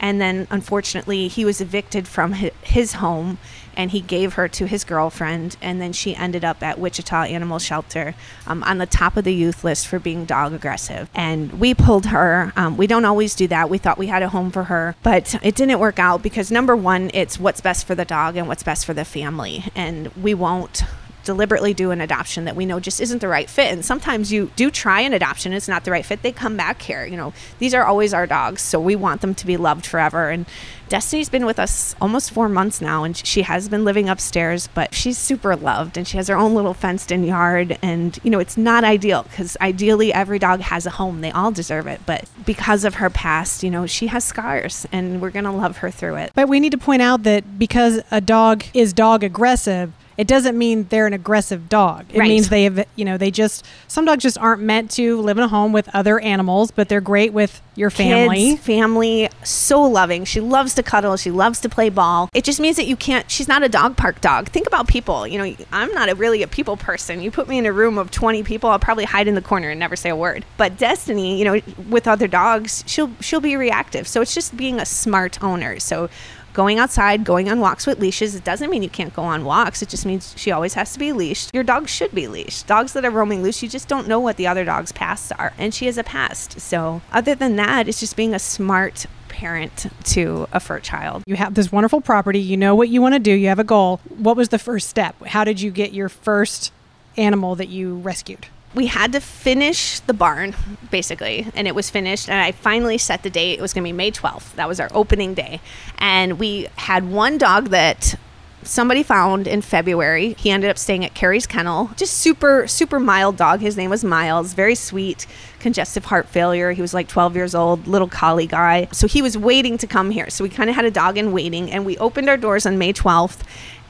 and 0.00 0.20
then 0.20 0.46
unfortunately 0.50 1.28
he 1.28 1.44
was 1.44 1.60
evicted 1.60 2.06
from 2.06 2.32
his 2.32 2.94
home 2.94 3.38
and 3.76 3.92
he 3.92 4.00
gave 4.00 4.34
her 4.34 4.48
to 4.48 4.66
his 4.66 4.82
girlfriend 4.84 5.56
and 5.62 5.80
then 5.80 5.92
she 5.92 6.14
ended 6.16 6.44
up 6.44 6.62
at 6.62 6.78
wichita 6.78 7.22
animal 7.22 7.58
shelter 7.58 8.14
um, 8.46 8.62
on 8.64 8.78
the 8.78 8.86
top 8.86 9.16
of 9.16 9.24
the 9.24 9.32
youth 9.32 9.62
list 9.62 9.86
for 9.86 9.98
being 10.00 10.24
dog 10.24 10.52
aggressive. 10.52 11.08
And 11.14 11.60
we 11.60 11.74
pulled 11.74 12.06
her 12.06 12.52
um, 12.56 12.76
we 12.76 12.86
don't 12.86 13.04
always 13.04 13.34
do 13.34 13.46
that. 13.48 13.70
We 13.70 13.78
thought 13.78 13.98
we 13.98 14.08
had 14.08 14.22
a 14.22 14.28
home 14.28 14.50
for 14.50 14.64
her 14.64 14.96
but 15.02 15.34
it 15.42 15.54
didn't 15.54 15.78
work 15.78 15.98
out 15.98 16.22
because 16.22 16.50
number 16.50 16.74
one 16.74 17.10
it's 17.14 17.38
what's 17.38 17.60
best 17.60 17.86
for 17.86 17.94
the 17.94 18.04
dog 18.04 18.36
and 18.36 18.48
what's 18.48 18.62
best 18.62 18.84
for 18.84 18.94
the 18.94 19.04
family. 19.04 19.64
And 19.74 20.08
we 20.14 20.34
won't 20.34 20.82
deliberately 21.28 21.74
do 21.74 21.90
an 21.90 22.00
adoption 22.00 22.46
that 22.46 22.56
we 22.56 22.64
know 22.64 22.80
just 22.80 23.02
isn't 23.02 23.20
the 23.20 23.28
right 23.28 23.50
fit. 23.50 23.70
And 23.70 23.84
sometimes 23.84 24.32
you 24.32 24.50
do 24.56 24.70
try 24.70 25.02
an 25.02 25.12
adoption, 25.12 25.52
it's 25.52 25.68
not 25.68 25.84
the 25.84 25.90
right 25.90 26.06
fit. 26.06 26.22
They 26.22 26.32
come 26.32 26.56
back 26.56 26.80
here. 26.80 27.04
You 27.04 27.18
know, 27.18 27.34
these 27.58 27.74
are 27.74 27.84
always 27.84 28.14
our 28.14 28.26
dogs, 28.26 28.62
so 28.62 28.80
we 28.80 28.96
want 28.96 29.20
them 29.20 29.34
to 29.34 29.46
be 29.46 29.58
loved 29.58 29.84
forever. 29.84 30.30
And 30.30 30.46
Destiny's 30.88 31.28
been 31.28 31.44
with 31.44 31.58
us 31.58 31.94
almost 32.00 32.30
four 32.30 32.48
months 32.48 32.80
now, 32.80 33.04
and 33.04 33.14
she 33.14 33.42
has 33.42 33.68
been 33.68 33.84
living 33.84 34.08
upstairs, 34.08 34.70
but 34.72 34.94
she's 34.94 35.18
super 35.18 35.54
loved 35.54 35.98
and 35.98 36.08
she 36.08 36.16
has 36.16 36.28
her 36.28 36.36
own 36.36 36.54
little 36.54 36.72
fenced 36.72 37.12
in 37.12 37.24
yard. 37.24 37.78
And, 37.82 38.18
you 38.22 38.30
know, 38.30 38.38
it's 38.38 38.56
not 38.56 38.84
ideal 38.84 39.24
because 39.24 39.54
ideally 39.60 40.14
every 40.14 40.38
dog 40.38 40.60
has 40.60 40.86
a 40.86 40.90
home. 40.90 41.20
They 41.20 41.30
all 41.30 41.52
deserve 41.52 41.86
it. 41.86 42.00
But 42.06 42.24
because 42.46 42.84
of 42.84 42.94
her 42.94 43.10
past, 43.10 43.62
you 43.62 43.70
know, 43.70 43.86
she 43.86 44.06
has 44.06 44.24
scars 44.24 44.86
and 44.90 45.20
we're 45.20 45.30
going 45.30 45.44
to 45.44 45.50
love 45.50 45.78
her 45.78 45.90
through 45.90 46.16
it. 46.16 46.32
But 46.34 46.48
we 46.48 46.58
need 46.58 46.72
to 46.72 46.78
point 46.78 47.02
out 47.02 47.24
that 47.24 47.58
because 47.58 48.00
a 48.10 48.22
dog 48.22 48.64
is 48.72 48.94
dog 48.94 49.22
aggressive, 49.22 49.92
it 50.18 50.26
doesn't 50.26 50.58
mean 50.58 50.86
they're 50.90 51.06
an 51.06 51.12
aggressive 51.12 51.68
dog. 51.68 52.04
It 52.12 52.18
Right. 52.18 52.28
means 52.28 52.48
they 52.48 52.64
have, 52.64 52.84
you 52.96 53.04
know, 53.04 53.16
they 53.16 53.30
just, 53.30 53.64
some 53.86 54.04
dogs 54.04 54.24
just 54.24 54.36
aren't 54.36 54.60
meant 54.60 54.90
to 54.92 55.20
live 55.20 55.38
in 55.38 55.44
a 55.44 55.48
home 55.48 55.72
with 55.72 55.88
other 55.94 56.18
animals, 56.18 56.72
but 56.72 56.88
they're 56.88 57.00
great 57.00 57.32
with 57.32 57.62
your 57.76 57.88
family. 57.88 58.50
Kids, 58.56 58.60
family, 58.60 59.28
so 59.44 59.80
loving. 59.80 60.24
She 60.24 60.40
loves 60.40 60.74
to 60.74 60.82
cuddle. 60.82 61.16
She 61.16 61.30
loves 61.30 61.60
to 61.60 61.68
play 61.68 61.88
ball. 61.88 62.28
It 62.34 62.42
just 62.42 62.58
means 62.58 62.74
that 62.76 62.86
you 62.86 62.96
can't. 62.96 63.30
She's 63.30 63.46
not 63.46 63.62
a 63.62 63.68
dog 63.68 63.96
park 63.96 64.20
dog. 64.20 64.48
Think 64.48 64.66
about 64.66 64.88
people. 64.88 65.24
You 65.24 65.38
know, 65.38 65.56
I'm 65.70 65.92
not 65.92 66.08
a, 66.08 66.16
really 66.16 66.42
a 66.42 66.48
people 66.48 66.76
person. 66.76 67.22
You 67.22 67.30
put 67.30 67.46
me 67.46 67.56
in 67.56 67.64
a 67.66 67.72
room 67.72 67.96
of 67.96 68.10
20 68.10 68.42
people, 68.42 68.68
I'll 68.70 68.80
probably 68.80 69.04
hide 69.04 69.28
in 69.28 69.36
the 69.36 69.40
corner 69.42 69.70
and 69.70 69.78
never 69.78 69.94
say 69.94 70.10
a 70.10 70.16
word. 70.16 70.44
But 70.56 70.76
Destiny, 70.76 71.38
you 71.38 71.44
know, 71.44 71.60
with 71.88 72.08
other 72.08 72.26
dogs, 72.26 72.82
she'll 72.88 73.12
she'll 73.20 73.40
be 73.40 73.54
reactive. 73.54 74.08
So 74.08 74.20
it's 74.20 74.34
just 74.34 74.56
being 74.56 74.80
a 74.80 74.84
smart 74.84 75.40
owner. 75.44 75.78
So 75.78 76.08
going 76.52 76.78
outside, 76.78 77.24
going 77.24 77.48
on 77.48 77.60
walks 77.60 77.86
with 77.86 77.98
leashes. 77.98 78.34
It 78.34 78.44
doesn't 78.44 78.70
mean 78.70 78.82
you 78.82 78.88
can't 78.88 79.14
go 79.14 79.22
on 79.22 79.44
walks. 79.44 79.82
It 79.82 79.88
just 79.88 80.06
means 80.06 80.34
she 80.36 80.50
always 80.50 80.74
has 80.74 80.92
to 80.92 80.98
be 80.98 81.12
leashed. 81.12 81.50
Your 81.54 81.64
dog 81.64 81.88
should 81.88 82.14
be 82.14 82.28
leashed. 82.28 82.66
Dogs 82.66 82.92
that 82.92 83.04
are 83.04 83.10
roaming 83.10 83.42
loose, 83.42 83.62
you 83.62 83.68
just 83.68 83.88
don't 83.88 84.08
know 84.08 84.20
what 84.20 84.36
the 84.36 84.46
other 84.46 84.64
dog's 84.64 84.92
pasts 84.92 85.32
are. 85.32 85.52
And 85.58 85.72
she 85.72 85.86
has 85.86 85.98
a 85.98 86.04
past. 86.04 86.60
So, 86.60 87.00
other 87.12 87.34
than 87.34 87.56
that, 87.56 87.88
it's 87.88 88.00
just 88.00 88.16
being 88.16 88.34
a 88.34 88.38
smart 88.38 89.06
parent 89.28 89.86
to 90.04 90.48
a 90.52 90.58
fur 90.58 90.80
child. 90.80 91.22
You 91.26 91.36
have 91.36 91.54
this 91.54 91.70
wonderful 91.70 92.00
property. 92.00 92.40
You 92.40 92.56
know 92.56 92.74
what 92.74 92.88
you 92.88 93.00
want 93.00 93.14
to 93.14 93.20
do. 93.20 93.32
You 93.32 93.48
have 93.48 93.60
a 93.60 93.64
goal. 93.64 94.00
What 94.08 94.36
was 94.36 94.48
the 94.48 94.58
first 94.58 94.88
step? 94.88 95.14
How 95.26 95.44
did 95.44 95.60
you 95.60 95.70
get 95.70 95.92
your 95.92 96.08
first 96.08 96.72
animal 97.16 97.54
that 97.54 97.68
you 97.68 97.96
rescued? 97.96 98.46
We 98.78 98.86
had 98.86 99.10
to 99.10 99.20
finish 99.20 99.98
the 99.98 100.14
barn 100.14 100.54
basically 100.88 101.48
and 101.56 101.66
it 101.66 101.74
was 101.74 101.90
finished 101.90 102.28
and 102.28 102.40
i 102.40 102.52
finally 102.52 102.96
set 102.96 103.24
the 103.24 103.30
date. 103.30 103.58
It 103.58 103.60
was 103.60 103.72
going 103.74 103.82
to 103.82 103.88
be 103.88 103.92
may 103.92 104.12
12th 104.12 104.54
that 104.54 104.68
was 104.68 104.78
our 104.78 104.88
opening 104.92 105.34
day. 105.34 105.60
And 105.98 106.38
we 106.38 106.68
had 106.76 107.10
one 107.10 107.38
dog 107.38 107.70
that 107.70 108.14
somebody 108.62 109.02
found 109.02 109.48
in 109.48 109.62
february. 109.62 110.34
He 110.38 110.52
ended 110.52 110.70
up 110.70 110.78
staying 110.78 111.04
at 111.04 111.12
carrie's 111.12 111.44
kennel. 111.44 111.90
Just 111.96 112.14
super 112.18 112.68
super 112.68 113.00
mild 113.00 113.36
dog. 113.36 113.58
His 113.58 113.76
name 113.76 113.90
was 113.90 114.04
miles. 114.04 114.54
Very 114.54 114.76
sweet 114.76 115.26
congestive 115.58 116.04
heart 116.04 116.28
failure. 116.28 116.70
He 116.70 116.80
was 116.80 116.94
like 116.94 117.08
12 117.08 117.34
years 117.34 117.56
old 117.56 117.88
little 117.88 118.08
collie 118.08 118.46
guy. 118.46 118.86
So 118.92 119.08
he 119.08 119.22
was 119.22 119.36
waiting 119.36 119.76
to 119.78 119.88
come 119.88 120.12
here. 120.12 120.30
So 120.30 120.44
we 120.44 120.50
kind 120.50 120.70
of 120.70 120.76
had 120.76 120.84
a 120.84 120.92
dog 120.92 121.18
in 121.18 121.32
waiting 121.32 121.68
and 121.72 121.84
we 121.84 121.98
opened 121.98 122.28
our 122.28 122.36
doors 122.36 122.64
on 122.64 122.78
may 122.78 122.92
12th 122.92 123.40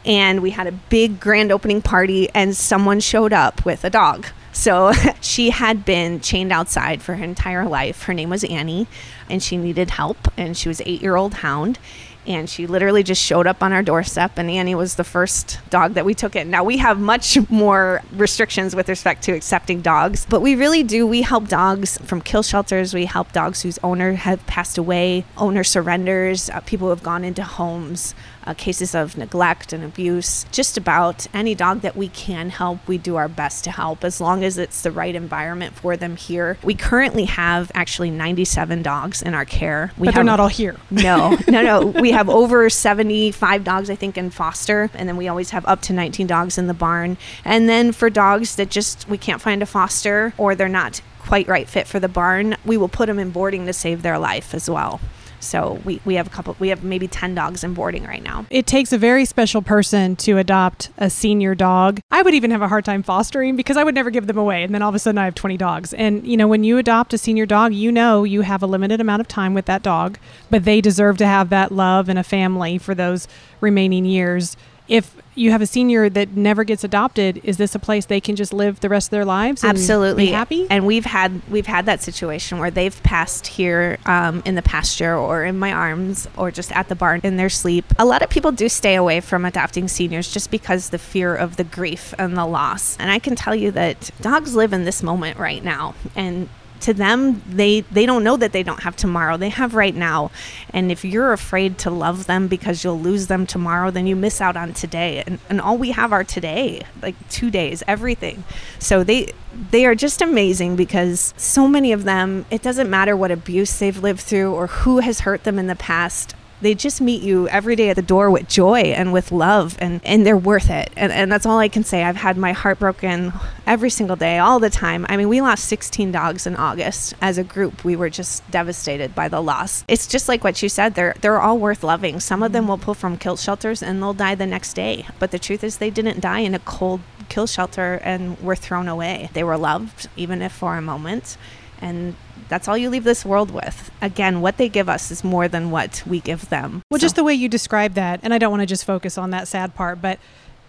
and 0.07 0.40
we 0.40 0.52
had 0.52 0.66
a 0.66 0.73
big 0.73 1.21
grand 1.21 1.52
opening 1.52 1.83
party 1.83 2.30
and 2.30 2.57
someone 2.57 3.00
showed 3.00 3.35
up 3.35 3.66
with 3.66 3.85
a 3.85 3.90
dog 3.90 4.28
so 4.58 4.92
she 5.20 5.50
had 5.50 5.84
been 5.84 6.20
chained 6.20 6.52
outside 6.52 7.00
for 7.00 7.14
her 7.14 7.24
entire 7.24 7.66
life. 7.66 8.02
Her 8.02 8.14
name 8.14 8.28
was 8.30 8.42
Annie, 8.44 8.88
and 9.30 9.42
she 9.42 9.56
needed 9.56 9.90
help. 9.90 10.16
And 10.36 10.56
she 10.56 10.68
was 10.68 10.82
eight 10.84 11.00
year 11.00 11.16
old 11.16 11.34
hound. 11.34 11.78
And 12.26 12.50
she 12.50 12.66
literally 12.66 13.02
just 13.02 13.22
showed 13.22 13.46
up 13.46 13.62
on 13.62 13.72
our 13.72 13.82
doorstep, 13.82 14.32
and 14.36 14.50
Annie 14.50 14.74
was 14.74 14.96
the 14.96 15.04
first 15.04 15.60
dog 15.70 15.94
that 15.94 16.04
we 16.04 16.12
took 16.12 16.36
in. 16.36 16.50
Now, 16.50 16.62
we 16.62 16.76
have 16.76 17.00
much 17.00 17.38
more 17.48 18.02
restrictions 18.12 18.76
with 18.76 18.90
respect 18.90 19.22
to 19.22 19.32
accepting 19.32 19.80
dogs, 19.80 20.26
but 20.28 20.42
we 20.42 20.54
really 20.54 20.82
do. 20.82 21.06
We 21.06 21.22
help 21.22 21.48
dogs 21.48 21.96
from 22.04 22.20
kill 22.20 22.42
shelters. 22.42 22.92
We 22.92 23.06
help 23.06 23.32
dogs 23.32 23.62
whose 23.62 23.78
owner 23.82 24.12
have 24.12 24.46
passed 24.46 24.76
away, 24.76 25.24
owner 25.38 25.64
surrenders, 25.64 26.50
uh, 26.50 26.60
people 26.60 26.88
who 26.88 26.90
have 26.90 27.02
gone 27.02 27.24
into 27.24 27.44
homes 27.44 28.14
uh, 28.48 28.54
cases 28.54 28.94
of 28.94 29.18
neglect 29.18 29.72
and 29.74 29.84
abuse. 29.84 30.46
Just 30.50 30.78
about 30.78 31.26
any 31.34 31.54
dog 31.54 31.82
that 31.82 31.94
we 31.94 32.08
can 32.08 32.48
help, 32.48 32.86
we 32.88 32.96
do 32.96 33.16
our 33.16 33.28
best 33.28 33.62
to 33.64 33.70
help 33.70 34.04
as 34.04 34.20
long 34.20 34.42
as 34.42 34.56
it's 34.56 34.80
the 34.80 34.90
right 34.90 35.14
environment 35.14 35.74
for 35.74 35.96
them 35.96 36.16
here. 36.16 36.56
We 36.62 36.74
currently 36.74 37.26
have 37.26 37.70
actually 37.74 38.10
97 38.10 38.82
dogs 38.82 39.20
in 39.20 39.34
our 39.34 39.44
care. 39.44 39.92
We 39.98 40.06
but 40.06 40.14
have, 40.14 40.14
they're 40.14 40.24
not 40.24 40.40
all 40.40 40.48
here. 40.48 40.76
No, 40.90 41.38
no, 41.46 41.62
no. 41.62 41.86
we 42.00 42.10
have 42.10 42.28
over 42.28 42.68
75 42.68 43.62
dogs, 43.62 43.88
I 43.88 43.94
think, 43.94 44.18
in 44.18 44.30
foster, 44.30 44.90
and 44.94 45.08
then 45.08 45.16
we 45.16 45.28
always 45.28 45.50
have 45.50 45.64
up 45.66 45.80
to 45.82 45.92
19 45.92 46.26
dogs 46.26 46.58
in 46.58 46.66
the 46.66 46.74
barn. 46.74 47.16
And 47.44 47.68
then 47.68 47.92
for 47.92 48.10
dogs 48.10 48.56
that 48.56 48.68
just 48.70 49.08
we 49.08 49.16
can't 49.16 49.40
find 49.40 49.62
a 49.62 49.66
foster 49.66 50.32
or 50.38 50.54
they're 50.54 50.68
not 50.68 51.00
quite 51.20 51.46
right 51.46 51.68
fit 51.68 51.86
for 51.86 52.00
the 52.00 52.08
barn, 52.08 52.56
we 52.64 52.76
will 52.76 52.88
put 52.88 53.06
them 53.06 53.18
in 53.18 53.30
boarding 53.30 53.66
to 53.66 53.72
save 53.72 54.02
their 54.02 54.18
life 54.18 54.54
as 54.54 54.68
well. 54.68 54.98
So 55.40 55.80
we, 55.85 56.00
we 56.04 56.14
have 56.14 56.26
a 56.26 56.30
couple, 56.30 56.57
we 56.59 56.68
have 56.68 56.83
maybe 56.83 57.09
10 57.09 57.35
dogs 57.35 57.64
in 57.64 57.75
boarding 57.75 58.04
right 58.04 58.23
now. 58.23 58.47
It 58.50 58.66
takes 58.66 58.92
a 58.92 58.99
very 58.99 59.25
special 59.25 59.62
person 59.62 60.16
to 60.16 60.38
adopt 60.38 60.90
a 60.99 61.11
senior 61.11 61.54
dog. 61.54 62.00
I 62.11 62.23
would 62.23 62.35
even 62.35 62.50
have 62.50 62.62
a 62.62 62.68
hard 62.68 62.85
time 62.85 63.02
fostering 63.02 63.57
because 63.57 63.76
I 63.76 63.85
would 63.85 63.95
never 63.95 64.11
give 64.11 64.26
them 64.26 64.38
away. 64.38 64.62
And 64.62 64.75
then 64.75 64.83
all 64.83 64.88
of 64.88 64.95
a 64.95 64.99
sudden 64.99 65.18
I 65.18 65.25
have 65.25 65.35
20 65.35 65.57
dogs. 65.57 65.92
And, 65.95 66.26
you 66.26 66.37
know, 66.37 66.49
when 66.49 66.64
you 66.64 66.78
adopt 66.78 67.12
a 67.14 67.18
senior 67.18 67.47
dog, 67.47 67.73
you 67.73 67.92
know 67.92 68.25
you 68.25 68.42
have 68.42 68.62
a 68.62 68.66
limited 68.66 69.00
amount 69.00 69.21
of 69.21 69.28
time 69.28 69.54
with 69.54 69.66
that 69.66 69.83
dog, 69.83 70.18
but 70.50 70.64
they 70.64 70.80
deserve 70.80 71.16
to 71.18 71.26
have 71.26 71.50
that 71.50 71.73
love 71.73 72.09
and 72.09 72.18
a 72.18 72.25
family 72.25 72.78
for 72.78 72.95
those 72.95 73.28
remaining 73.61 74.04
years. 74.04 74.57
If 74.88 75.14
you 75.38 75.50
have 75.52 75.62
a 75.62 75.66
senior 75.66 76.09
that 76.11 76.37
never 76.37 76.64
gets 76.64 76.85
adopted, 76.85 77.40
is 77.45 77.57
this 77.57 77.75
a 77.75 77.78
place 77.78 78.07
they 78.07 78.21
can 78.21 78.37
just 78.37 78.52
live 78.52 78.80
the 78.80 78.88
rest 78.88 79.09
of 79.09 79.11
their 79.12 79.25
lives? 79.25 79.62
And 79.62 79.71
Absolutely 79.71 80.26
be 80.26 80.33
happy. 80.33 80.66
And 80.71 80.87
we've 80.87 81.04
had 81.04 81.40
we've 81.49 81.66
had 81.66 81.87
that 81.87 82.02
situation 82.02 82.59
where 82.59 82.71
they've 82.71 83.02
passed 83.02 83.47
here 83.47 83.99
um, 84.07 84.42
in 84.45 84.54
the 84.54 84.62
pasture 84.62 85.16
or 85.16 85.45
in 85.45 85.59
my 85.59 85.73
arms 85.73 86.28
or 86.37 86.50
just 86.50 86.73
at 86.73 86.88
the 86.88 86.95
barn 86.95 87.21
in 87.23 87.37
their 87.37 87.50
sleep. 87.50 87.85
A 87.99 88.04
lot 88.04 88.23
of 88.23 88.30
people 88.30 88.52
do 88.52 88.68
stay 88.68 88.95
away 88.95 89.21
from 89.21 89.45
adopting 89.45 89.88
seniors 89.88 90.33
just 90.33 90.50
because 90.50 90.90
the 90.90 90.99
fear 90.99 91.35
of 91.35 91.57
the 91.57 91.64
grief 91.64 92.14
and 92.18 92.37
the 92.37 92.47
loss. 92.47 92.97
And 92.99 93.11
I 93.11 93.18
can 93.18 93.37
tell 93.37 93.54
you 93.54 93.71
that 93.73 94.11
dogs 94.21 94.54
live 94.54 94.73
in 94.73 94.85
this 94.85 95.02
moment 95.02 95.38
right 95.38 95.62
now, 95.62 95.95
and 96.16 96.49
to 96.80 96.94
them 96.94 97.42
they 97.49 97.80
they 97.80 98.06
don't 98.06 98.25
know 98.25 98.37
that 98.37 98.52
they 98.52 98.62
don't 98.62 98.82
have 98.82 98.97
tomorrow. 98.97 99.37
They 99.37 99.49
have 99.49 99.75
right 99.75 99.94
now. 99.94 100.30
And 100.70 100.90
if 100.92 101.04
you're 101.04 101.32
afraid 101.32 101.78
to 101.78 101.90
love 101.90 102.26
them 102.26 102.49
because 102.49 102.85
you'll 102.85 103.00
lose 103.00 103.26
them 103.26 103.47
tomorrow 103.47 103.90
then 103.90 104.06
you 104.06 104.16
miss 104.16 104.40
out 104.40 104.56
on 104.56 104.73
today. 104.73 105.23
And, 105.26 105.38
and 105.49 105.61
all 105.61 105.78
we 105.78 105.90
have 105.92 106.12
are 106.12 106.25
today 106.25 106.82
like 107.02 107.16
two 107.28 107.50
days 107.50 107.82
everything. 107.87 108.44
So 108.78 109.04
they 109.04 109.32
they 109.70 109.87
are 109.87 109.94
just 109.94 110.20
amazing 110.20 110.76
because 110.76 111.35
so 111.37 111.66
many 111.66 111.92
of 111.92 112.04
them 112.04 112.47
it 112.50 112.62
doesn't 112.62 112.90
matter 112.90 113.16
what 113.16 113.30
abuse 113.30 113.78
they've 113.78 114.02
lived 114.02 114.20
through 114.20 114.54
or 114.54 114.66
who 114.68 114.99
has 114.99 115.20
hurt 115.20 115.44
them 115.44 115.58
in 115.58 115.66
the 115.66 115.76
past 115.76 116.35
they 116.60 116.74
just 116.74 117.00
meet 117.00 117.22
you 117.22 117.48
every 117.48 117.76
day 117.76 117.90
at 117.90 117.96
the 117.96 118.02
door 118.02 118.30
with 118.30 118.48
joy 118.48 118.80
and 118.80 119.12
with 119.12 119.30
love 119.30 119.76
and, 119.80 120.00
and 120.04 120.26
they're 120.26 120.36
worth 120.36 120.70
it. 120.70 120.90
And, 120.96 121.12
and 121.12 121.30
that's 121.30 121.46
all 121.46 121.58
i 121.58 121.68
can 121.68 121.84
say. 121.84 122.02
I've 122.02 122.16
had 122.16 122.36
my 122.36 122.52
heart 122.52 122.78
broken 122.78 123.32
every 123.66 123.90
single 123.90 124.16
day 124.16 124.38
all 124.38 124.58
the 124.58 124.70
time. 124.70 125.06
I 125.08 125.16
mean 125.16 125.28
we 125.28 125.40
lost 125.40 125.64
16 125.66 126.12
dogs 126.12 126.46
in 126.46 126.56
august. 126.56 127.14
As 127.20 127.38
a 127.38 127.44
group 127.44 127.84
we 127.84 127.96
were 127.96 128.10
just 128.10 128.48
devastated 128.50 129.14
by 129.14 129.28
the 129.28 129.40
loss. 129.40 129.84
It's 129.88 130.06
just 130.06 130.28
like 130.28 130.44
what 130.44 130.62
you 130.62 130.68
said 130.68 130.94
they're 130.94 131.14
they're 131.20 131.40
all 131.40 131.58
worth 131.58 131.82
loving. 131.82 132.20
Some 132.20 132.42
of 132.42 132.52
them 132.52 132.64
mm-hmm. 132.64 132.70
will 132.70 132.78
pull 132.78 132.94
from 132.94 133.16
kill 133.16 133.36
shelters 133.36 133.82
and 133.82 134.02
they'll 134.02 134.14
die 134.14 134.34
the 134.34 134.46
next 134.46 134.74
day. 134.74 135.06
But 135.18 135.30
the 135.30 135.38
truth 135.38 135.62
is 135.62 135.78
they 135.78 135.90
didn't 135.90 136.20
die 136.20 136.40
in 136.40 136.54
a 136.54 136.60
cold 136.60 137.00
kill 137.28 137.46
shelter 137.46 138.00
and 138.02 138.40
were 138.40 138.56
thrown 138.56 138.88
away. 138.88 139.30
They 139.32 139.44
were 139.44 139.58
loved 139.58 140.08
even 140.16 140.42
if 140.42 140.52
for 140.52 140.76
a 140.76 140.82
moment. 140.82 141.36
And 141.80 142.16
that's 142.48 142.68
all 142.68 142.76
you 142.76 142.90
leave 142.90 143.04
this 143.04 143.24
world 143.24 143.50
with. 143.50 143.90
Again, 144.00 144.40
what 144.40 144.56
they 144.56 144.68
give 144.68 144.88
us 144.88 145.10
is 145.10 145.22
more 145.24 145.48
than 145.48 145.70
what 145.70 146.02
we 146.06 146.20
give 146.20 146.48
them. 146.48 146.82
Well, 146.90 146.98
So- 146.98 147.04
just 147.04 147.16
the 147.16 147.24
way 147.24 147.34
you 147.34 147.48
describe 147.48 147.94
that, 147.94 148.20
and 148.22 148.32
I 148.32 148.38
don't 148.38 148.50
want 148.50 148.62
to 148.62 148.66
just 148.66 148.84
focus 148.84 149.18
on 149.18 149.30
that 149.30 149.48
sad 149.48 149.74
part, 149.74 150.00
but 150.00 150.18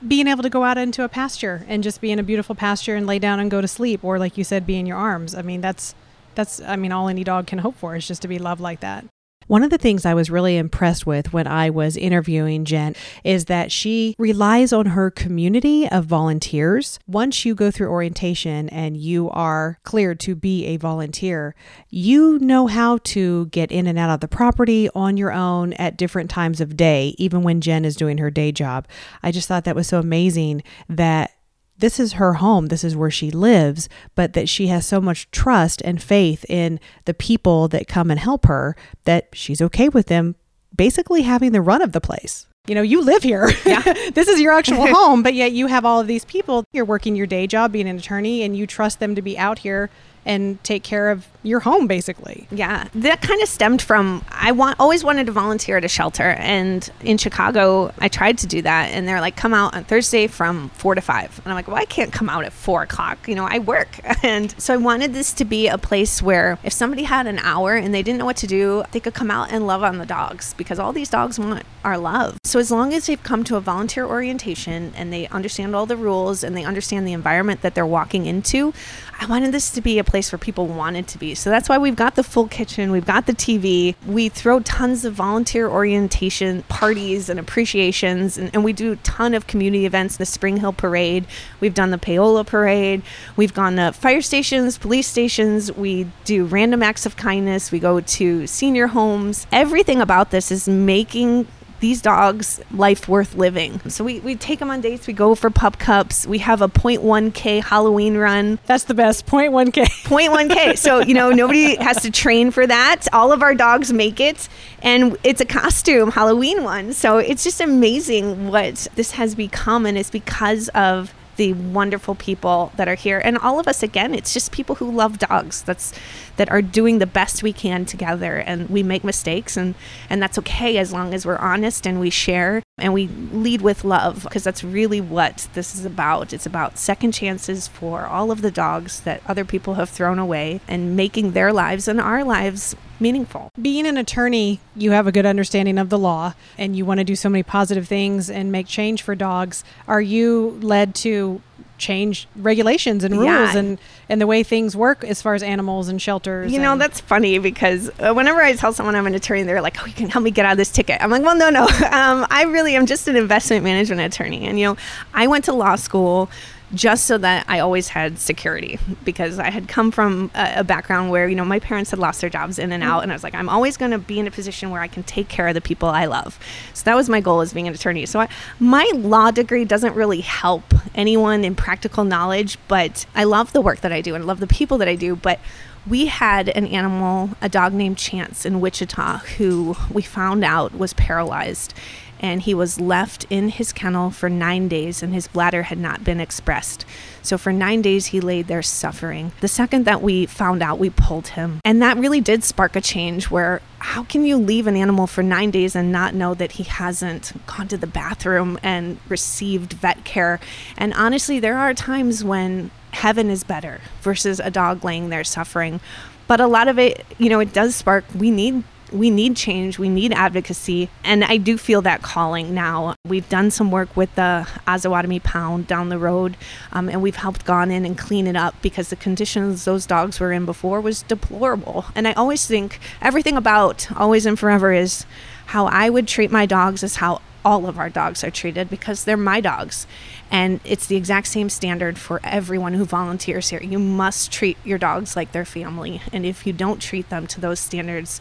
being 0.07 0.27
able 0.27 0.43
to 0.43 0.50
go 0.50 0.63
out 0.63 0.77
into 0.77 1.03
a 1.03 1.09
pasture 1.09 1.65
and 1.67 1.83
just 1.83 2.00
be 2.00 2.12
in 2.12 2.19
a 2.19 2.24
beautiful 2.24 2.55
pasture 2.55 2.95
and 2.95 3.05
lay 3.05 3.19
down 3.19 3.39
and 3.39 3.51
go 3.51 3.59
to 3.62 3.67
sleep, 3.67 4.03
or 4.03 4.17
like 4.17 4.38
you 4.38 4.43
said, 4.43 4.65
be 4.65 4.77
in 4.77 4.86
your 4.86 4.98
arms. 4.98 5.36
I 5.36 5.41
mean, 5.41 5.62
that's 5.62 5.93
that's 6.36 6.62
I 6.62 6.75
mean, 6.77 6.91
all 6.91 7.09
any 7.09 7.24
dog 7.24 7.48
can 7.48 7.59
hope 7.59 7.75
for 7.75 7.95
is 7.95 8.07
just 8.07 8.21
to 8.21 8.27
be 8.27 8.39
loved 8.39 8.62
like 8.62 8.79
that. 8.79 9.03
One 9.50 9.63
of 9.63 9.72
the 9.72 9.79
things 9.79 10.06
I 10.06 10.13
was 10.13 10.29
really 10.29 10.58
impressed 10.58 11.08
with 11.08 11.34
when 11.34 11.48
I 11.48 11.72
was 11.72 11.98
interviewing 11.98 12.65
Jen 12.65 12.94
is 13.24 13.46
that 13.46 13.72
she 13.72 14.13
relies 14.20 14.72
on 14.72 14.86
her 14.86 15.10
community 15.10 15.89
of 15.89 16.06
volunteers. 16.06 17.00
Once 17.08 17.46
you 17.46 17.56
go 17.56 17.72
through 17.72 17.89
orientation 17.89 18.70
and 18.70 18.96
you 18.96 19.27
are 19.32 19.79
cleared 19.82 20.20
to 20.20 20.36
be 20.36 20.68
a 20.68 20.77
volunteer, 20.77 21.56
you 21.89 22.38
know 22.38 22.68
how 22.68 23.00
to 23.06 23.48
get 23.48 23.72
in 23.72 23.88
and 23.88 23.98
out 23.98 24.12
of 24.12 24.20
the 24.20 24.27
property 24.27 24.88
on 24.94 25.18
your 25.18 25.32
own 25.32 25.74
at 25.74 25.98
different 25.98 26.29
times 26.29 26.62
of 26.62 26.77
day, 26.77 27.15
even 27.18 27.41
when 27.41 27.60
Jen 27.60 27.86
is 27.86 27.96
doing 27.96 28.20
her 28.20 28.29
day 28.29 28.51
job. 28.51 28.88
I 29.24 29.32
just 29.32 29.48
thought 29.48 29.63
that 29.63 29.75
was 29.75 29.88
so 29.88 29.98
amazing 29.98 30.62
that 30.88 31.32
this 31.79 32.00
is 32.00 32.13
her 32.13 32.33
home, 32.36 32.67
this 32.67 32.83
is 32.83 32.95
where 32.95 33.12
she 33.12 33.31
lives, 33.31 33.89
but 34.15 34.33
that 34.33 34.50
she 34.50 34.67
has 34.67 34.86
so 34.86 35.01
much 35.01 35.29
trust 35.31 35.81
and 35.83 36.01
faith 36.01 36.45
in 36.50 36.79
the 37.05 37.13
people 37.13 37.67
that 37.69 37.88
come 37.88 38.12
and 38.12 38.19
help 38.19 38.45
her 38.45 38.75
that 39.05 39.29
she's 39.33 39.62
okay 39.62 39.89
with 39.89 40.07
them 40.07 40.36
basically 40.75 41.24
having 41.24 41.51
the 41.51 41.62
run 41.62 41.81
of 41.81 41.91
the 41.91 42.01
place. 42.01 42.45
You 42.67 42.75
know, 42.75 42.81
you 42.81 43.01
live 43.01 43.24
here. 43.24 43.50
Yeah. 43.65 43.81
this 44.13 44.27
is 44.27 44.39
your 44.39 44.53
actual 44.53 44.86
home, 44.93 45.24
but 45.24 45.33
yet 45.33 45.53
you 45.53 45.67
have 45.67 45.86
all 45.86 46.00
of 46.00 46.07
these 46.07 46.25
people. 46.25 46.63
You're 46.71 46.86
working 46.86 47.15
your 47.15 47.25
day 47.25 47.48
job, 47.48 47.71
being 47.71 47.89
an 47.89 47.98
attorney, 47.98 48.43
and 48.43 48.55
you 48.55 48.67
trust 48.67 49.00
them 49.00 49.15
to 49.15 49.21
be 49.21 49.38
out 49.38 49.59
here 49.59 49.89
and 50.29 50.63
take 50.63 50.83
care 50.83 51.09
of 51.09 51.27
your 51.41 51.59
home 51.62 51.88
basically. 51.88 52.48
Yeah, 52.51 52.88
that 52.93 53.21
kind 53.21 53.41
of 53.41 53.48
stemmed 53.48 53.81
from 53.81 54.24
I 54.29 54.51
want 54.51 54.79
always 54.79 55.03
wanted 55.03 55.25
to 55.25 55.31
volunteer 55.31 55.77
at 55.77 55.86
a 55.86 55.88
shelter, 55.88 56.31
and 56.31 56.89
in 57.01 57.17
Chicago, 57.17 57.93
I 58.00 58.09
tried 58.09 58.38
to 58.39 58.48
do 58.48 58.62
that, 58.62 58.91
and 58.91 59.07
they're 59.07 59.21
like, 59.21 59.36
"Come 59.36 59.53
out 59.53 59.75
on 59.75 59.86
Thursday 59.86 60.27
from 60.27 60.69
four 60.69 60.95
to 60.95 61.01
5. 61.01 61.41
and 61.43 61.48
I'm 61.48 61.55
like, 61.55 61.67
"Well, 61.67 61.77
I 61.77 61.86
can't 61.86 62.12
come 62.12 62.29
out 62.29 62.43
at 62.45 62.53
four 62.53 62.83
o'clock. 62.83 63.27
You 63.27 63.36
know, 63.36 63.48
I 63.50 63.59
work." 63.59 64.00
And 64.21 64.53
so 64.62 64.74
I 64.74 64.77
wanted 64.77 65.13
this 65.13 65.31
to 65.33 65.45
be 65.45 65.67
a 65.67 65.77
place 65.77 66.21
where 66.21 66.59
if 66.63 66.74
somebody 66.74 67.03
had 67.03 67.25
an 67.25 67.39
hour 67.39 67.75
and 67.75 67.93
they 67.93 68.03
didn't 68.03 68.19
know 68.19 68.25
what 68.25 68.36
to 68.38 68.48
do, 68.48 68.83
they 68.91 69.00
could 69.00 69.13
come 69.13 69.31
out 69.31 69.51
and 69.51 69.65
love 69.65 69.81
on 69.81 69.98
the 69.98 70.05
dogs 70.05 70.53
because 70.55 70.77
all 70.77 70.91
these 70.91 71.09
dogs 71.09 71.39
want 71.39 71.63
our 71.86 71.98
love. 71.98 72.38
So 72.43 72.59
as 72.59 72.69
long 72.69 72.93
as 72.93 73.07
they've 73.07 73.24
come 73.24 73.45
to 73.45 73.55
a 73.55 73.62
volunteer 73.62 74.05
orientation 74.05 74.91
and 74.95 75.12
they 75.13 75.27
understand 75.27 75.74
all 75.74 75.86
the 75.86 75.95
rules 75.95 76.43
and 76.43 76.55
they 76.55 76.65
understand 76.65 77.07
the 77.07 77.13
environment 77.13 77.62
that 77.62 77.75
they're 77.75 77.86
walking 77.86 78.25
into, 78.25 78.74
I 79.21 79.25
wanted 79.25 79.53
this 79.53 79.71
to 79.71 79.81
be 79.81 80.00
a 80.00 80.03
place 80.03 80.19
where 80.32 80.40
people 80.40 80.68
wanted 80.68 81.08
to 81.08 81.18
be. 81.18 81.36
So 81.36 81.50
that's 81.50 81.70
why 81.70 81.78
we've 81.78 81.96
got 81.96 82.16
the 82.16 82.24
full 82.24 82.48
kitchen, 82.48 82.92
we've 82.92 83.06
got 83.06 83.26
the 83.26 83.34
TV, 83.34 83.96
we 84.06 84.30
throw 84.30 84.60
tons 84.60 85.06
of 85.06 85.14
volunteer 85.14 85.68
orientation 85.70 86.64
parties 86.64 87.30
and 87.30 87.40
appreciations, 87.40 88.38
and, 88.38 88.50
and 88.54 88.64
we 88.64 88.74
do 88.74 88.92
a 88.92 88.96
ton 88.98 89.34
of 89.34 89.48
community 89.48 89.86
events. 89.86 90.18
The 90.18 90.26
Spring 90.26 90.58
Hill 90.58 90.74
Parade, 90.74 91.26
we've 91.60 91.74
done 91.74 91.92
the 91.92 91.98
Paola 91.98 92.44
Parade, 92.44 93.02
we've 93.36 93.54
gone 93.54 93.78
to 93.78 93.94
fire 93.94 94.22
stations, 94.22 94.78
police 94.78 95.08
stations, 95.08 95.72
we 95.72 96.08
do 96.26 96.46
random 96.46 96.84
acts 96.84 97.06
of 97.06 97.16
kindness, 97.16 97.72
we 97.72 97.80
go 97.80 98.02
to 98.02 98.48
senior 98.48 98.88
homes. 98.88 99.48
Everything 99.52 100.02
about 100.02 100.32
this 100.32 100.52
is 100.52 100.68
making 100.68 101.48
these 101.79 102.01
dogs 102.01 102.59
life 102.71 103.07
worth 103.07 103.36
living. 103.36 103.79
So 103.89 104.03
we, 104.03 104.19
we 104.19 104.36
take 104.36 104.59
them 104.59 104.69
on 104.69 104.81
dates, 104.81 105.07
we 105.07 105.13
go 105.13 105.36
for 105.36 105.50
pup 105.50 105.79
cups, 105.79 106.27
we 106.27 106.39
have 106.39 106.62
a 106.62 106.67
0.1K 106.67 107.63
Halloween 107.63 108.17
run. 108.17 108.59
That's 108.65 108.86
the 108.86 108.93
best. 108.93 109.25
0.1K. 109.25 109.86
0.1K. 110.03 110.77
So, 110.89 111.00
you 111.00 111.13
know, 111.13 111.31
nobody 111.31 111.75
has 111.75 112.01
to 112.03 112.12
train 112.12 112.51
for 112.51 112.65
that. 112.65 113.07
All 113.12 113.31
of 113.31 113.41
our 113.41 113.53
dogs 113.53 113.91
make 113.91 114.19
it. 114.19 114.48
And 114.81 115.17
it's 115.24 115.41
a 115.41 115.45
costume, 115.45 116.12
Halloween 116.12 116.63
one. 116.63 116.93
So 116.93 117.17
it's 117.17 117.43
just 117.43 117.59
amazing 117.59 118.50
what 118.50 118.88
this 118.95 119.12
has 119.12 119.36
become. 119.36 119.86
And 119.86 119.98
it's 119.98 120.09
because 120.09 120.69
of 120.69 121.13
the 121.39 121.53
wonderful 121.53 122.15
people 122.15 122.74
that 122.75 122.89
are 122.89 122.96
here. 122.96 123.19
And 123.24 123.38
all 123.38 123.60
of 123.60 123.67
us 123.67 123.81
again 123.81 124.13
it's 124.13 124.34
just 124.34 124.51
people 124.51 124.75
who 124.75 124.91
love 124.91 125.17
dogs 125.17 125.62
that's 125.63 125.93
that 126.36 126.51
are 126.51 126.62
doing 126.62 127.00
the 127.00 127.08
best 127.08 127.41
we 127.41 127.53
can 127.53 127.86
together. 127.86 128.36
And 128.38 128.69
we 128.69 128.84
make 128.84 129.05
mistakes 129.05 129.55
and 129.55 129.74
and 130.10 130.22
that's 130.22 130.38
okay 130.39 130.77
as 130.77 130.91
long 130.91 131.13
as 131.13 131.25
we're 131.25 131.38
honest 131.38 131.88
and 131.88 132.00
we 132.00 132.10
share 132.10 132.62
and 132.77 132.93
we 132.93 133.08
lead 133.08 133.62
with 133.62 133.86
love 133.86 134.24
because 134.24 134.43
that's 134.43 134.63
really 134.65 135.00
what 135.00 135.48
this 135.53 135.74
is 135.74 135.86
about. 135.86 136.34
It's 136.34 136.46
about 136.46 136.77
second 136.77 137.13
chances 137.13 137.69
for 137.69 138.05
all 138.05 138.31
of 138.31 138.41
the 138.41 138.51
dogs 138.51 139.00
that 139.01 139.22
other 139.25 139.46
people 139.46 139.75
have 139.75 139.89
thrown 139.89 140.19
away 140.19 140.60
and 140.67 140.98
making 140.98 141.31
their 141.31 141.53
lives 141.53 141.88
and 141.88 142.01
our 142.01 142.25
lives 142.25 142.75
meaningful 143.00 143.51
Being 143.62 143.86
an 143.88 143.98
attorney, 143.98 144.60
you 144.75 144.91
have 144.91 145.08
a 145.08 145.12
good 145.12 145.25
understanding 145.25 145.77
of 145.77 145.89
the 145.89 145.98
law 145.98 146.34
and 146.58 146.75
you 146.75 146.86
want 146.86 147.00
to 147.00 147.03
do 147.03 147.15
so 147.15 147.29
many 147.29 147.44
positive 147.44 147.88
things 147.88 148.29
and 148.29 148.51
make 148.51 148.68
change 148.68 149.01
for 149.01 149.15
dogs. 149.15 149.63
Are 149.88 150.01
you 150.01 150.58
led 150.62 150.96
to 150.96 151.41
change 151.77 152.27
regulations 152.36 153.06
and 153.06 153.13
rules 153.15 153.25
Yeah. 153.25 153.58
and, 153.58 153.77
and 154.10 154.20
the 154.20 154.27
way 154.27 154.44
things 154.44 154.75
work 154.75 155.03
as 155.06 155.22
far 155.22 155.34
as 155.34 155.41
animals 155.41 155.88
and 155.88 156.01
shelters? 156.01 156.51
You 156.51 156.60
know, 156.60 156.77
that's 156.77 157.00
funny 157.00 157.38
because 157.39 157.89
uh, 158.00 158.13
whenever 158.13 158.41
I 158.41 158.53
tell 158.53 158.74
someone 158.74 158.96
I'm 158.96 159.08
an 159.08 159.15
attorney, 159.15 159.44
they're 159.44 159.62
like, 159.62 159.82
oh, 159.82 159.86
you 159.86 159.94
can 159.94 160.10
help 160.10 160.24
me 160.24 160.32
get 160.32 160.46
out 160.46 160.51
of 160.53 160.58
this 160.58 160.72
ticket. 160.72 161.01
I'm 161.01 161.10
like, 161.10 161.24
well, 161.24 161.36
no, 161.38 161.50
no. 161.50 161.68
Um, 161.89 162.27
I 162.29 162.44
really 162.44 162.75
am 162.75 162.86
just 162.86 163.08
an 163.08 163.15
investment 163.15 163.63
management 163.63 164.01
attorney. 164.01 164.46
And, 164.46 164.60
you 164.60 164.65
know, 164.68 164.77
I 165.13 165.27
went 165.27 165.46
to 165.46 165.53
law 165.53 165.75
school 165.75 166.29
just 166.74 167.06
so 167.06 167.18
that 167.18 167.46
I 167.48 167.60
always 167.60 167.88
had 167.88 168.20
security 168.20 168.78
because 169.04 169.40
I 169.40 169.50
had 169.50 169.68
come 169.68 169.90
from 169.92 170.30
a, 170.36 170.54
a 170.58 170.64
background 170.64 171.10
where, 171.10 171.28
you 171.28 171.36
know, 171.36 171.46
my 171.46 171.60
parents 171.60 171.90
had 171.90 172.00
lost 172.00 172.22
their 172.22 172.30
jobs 172.30 172.60
in 172.60 172.72
and 172.72 172.84
mm. 172.84 172.86
out. 172.88 173.04
And 173.04 173.12
I 173.12 173.16
was 173.16 173.24
like, 173.24 173.34
I'm 173.34 173.50
always 173.50 173.76
going 173.76 173.92
to 173.92 173.98
be 173.98 174.20
in 174.20 174.28
a 174.28 174.32
position 174.32 174.70
where 174.70 174.82
I 174.82 174.88
can 174.88 175.04
take 175.04 175.30
care 175.30 175.48
of 175.48 175.56
the 175.56 175.62
people 175.62 175.90
I 175.90 176.06
love. 176.06 176.40
So 176.74 176.84
that 176.84 176.96
was 176.96 177.10
my 177.10 177.22
goal 177.22 177.42
as 177.42 177.54
being 177.54 177.68
an 177.68 177.74
attorney. 177.74 178.06
So 178.06 178.20
I, 178.20 178.30
my 178.60 178.90
law 178.94 179.32
degree 179.32 179.66
doesn't 179.66 179.96
really 179.96 180.22
help 180.22 180.64
anyone 180.94 181.44
in 181.44 181.56
practical 181.56 182.04
knowledge, 182.04 182.58
but 182.68 183.06
I 183.16 183.24
love 183.24 183.52
the 183.54 183.62
work 183.62 183.82
that 183.82 183.92
I 183.92 184.02
do 184.02 184.14
and 184.16 184.24
I 184.24 184.28
love 184.28 184.40
the 184.40 184.48
people 184.48 184.78
that 184.78 184.88
I 184.88 184.96
do. 184.96 185.16
But 185.16 185.40
we 185.88 186.06
had 186.06 186.50
an 186.50 186.68
animal, 186.68 187.32
a 187.42 187.50
dog 187.50 187.74
named 187.74 187.98
Chance 187.98 188.46
in 188.46 188.62
Wichita, 188.62 189.20
who 189.38 189.76
we 189.92 190.02
found 190.02 190.44
out 190.44 190.78
was 190.78 190.94
paralyzed. 190.94 191.74
And 192.20 192.42
he 192.42 192.54
was 192.54 192.80
left 192.80 193.26
in 193.30 193.50
his 193.50 193.72
kennel 193.72 194.10
for 194.12 194.30
nine 194.30 194.68
days, 194.68 195.02
and 195.02 195.14
his 195.14 195.28
bladder 195.28 195.64
had 195.64 195.78
not 195.78 196.04
been 196.04 196.20
expressed. 196.20 196.86
So, 197.22 197.38
for 197.38 197.54
nine 197.54 197.82
days, 197.82 198.08
he 198.08 198.20
laid 198.20 198.48
there 198.48 198.62
suffering. 198.62 199.32
The 199.40 199.48
second 199.48 199.86
that 199.86 200.02
we 200.02 200.26
found 200.26 200.62
out, 200.62 200.80
we 200.80 200.90
pulled 200.90 201.30
him. 201.30 201.60
And 201.64 201.82
that 201.82 201.98
really 201.98 202.22
did 202.22 202.44
spark 202.44 202.76
a 202.76 202.82
change 202.82 203.30
where 203.30 203.62
how 203.80 204.04
can 204.04 204.26
you 204.26 204.38
leave 204.38 204.68
an 204.68 204.76
animal 204.76 205.08
for 205.08 205.24
nine 205.24 205.52
days 205.52 205.76
and 205.76 205.92
not 205.92 206.14
know 206.14 206.34
that 206.34 206.54
he 206.54 206.64
hasn't 206.64 207.34
gone 207.48 207.68
to 207.70 207.78
the 207.78 207.88
bathroom 207.88 208.60
and 208.62 209.00
received 209.08 209.74
vet 209.74 210.04
care? 210.04 210.40
And 210.78 210.94
honestly, 210.94 211.40
there 211.40 211.58
are 211.58 211.74
times 211.74 212.24
when 212.24 212.72
heaven 212.92 213.30
is 213.30 213.44
better 213.44 213.80
versus 214.02 214.40
a 214.40 214.52
dog 214.52 214.84
laying 214.84 215.10
there 215.10 215.24
suffering. 215.24 215.80
But 216.28 216.40
a 216.40 216.48
lot 216.48 216.68
of 216.68 216.78
it, 216.78 217.06
you 217.18 217.30
know, 217.30 217.40
it 217.40 217.54
does 217.54 217.76
spark 217.76 218.06
we 218.16 218.30
need 218.32 218.64
we 218.91 219.10
need 219.10 219.36
change, 219.36 219.79
we 219.79 219.89
need 219.89 220.13
advocacy, 220.13 220.89
and 221.03 221.24
I 221.24 221.38
do 221.38 221.58
feel 221.58 221.81
that 221.84 222.01
calling 222.01 222.53
now. 222.53 222.96
We've 223.05 223.27
done 223.29 223.51
some 223.51 223.72
work 223.72 223.96
with 223.96 224.13
the 224.15 224.48
Osawatomie 224.67 225.24
Pound 225.24 225.67
down 225.67 225.89
the 225.89 225.98
road, 225.98 226.38
um, 226.72 226.89
and 226.89 227.01
we've 227.01 227.15
helped 227.15 227.46
gone 227.46 227.72
in 227.72 227.86
and 227.86 227.98
clean 227.98 228.27
it 228.27 228.36
up 228.36 228.55
because 228.62 228.89
the 228.89 228.96
conditions 228.96 229.65
those 229.65 229.86
dogs 229.86 230.19
were 230.19 230.31
in 230.31 230.46
before 230.46 230.81
was 230.81 231.03
deplorable. 231.03 231.86
And 231.96 232.08
I 232.08 232.13
always 232.13 232.46
think 232.46 232.79
everything 233.01 233.38
about 233.38 233.91
Always 233.96 234.25
and 234.25 234.38
Furever 234.38 234.74
is 234.74 235.05
how 235.48 235.66
I 235.66 235.90
would 235.90 236.07
treat 236.07 236.31
my 236.31 236.46
dogs 236.46 236.83
is 236.83 236.98
how 236.98 237.22
all 237.44 237.66
of 237.68 237.79
our 237.79 237.90
dogs 237.90 238.24
are 238.24 238.29
treated 238.29 238.70
because 238.70 239.03
they're 239.03 239.18
my 239.18 239.42
dogs. 239.42 239.87
And 240.29 240.59
it's 240.64 240.87
the 240.87 240.96
exact 240.96 241.27
same 241.27 241.50
standard 241.50 241.98
for 241.98 242.20
everyone 242.24 242.74
who 242.74 242.85
volunteers 242.85 243.50
here. 243.50 243.61
You 243.61 243.79
must 243.79 244.31
treat 244.31 244.57
your 244.64 244.77
dogs 244.77 245.16
like 245.16 245.31
their 245.31 245.46
family. 245.46 246.01
And 246.11 246.25
if 246.25 246.46
you 246.46 246.53
don't 246.53 246.81
treat 246.81 247.09
them 247.09 247.27
to 247.27 247.42
those 247.42 247.59
standards, 247.59 248.20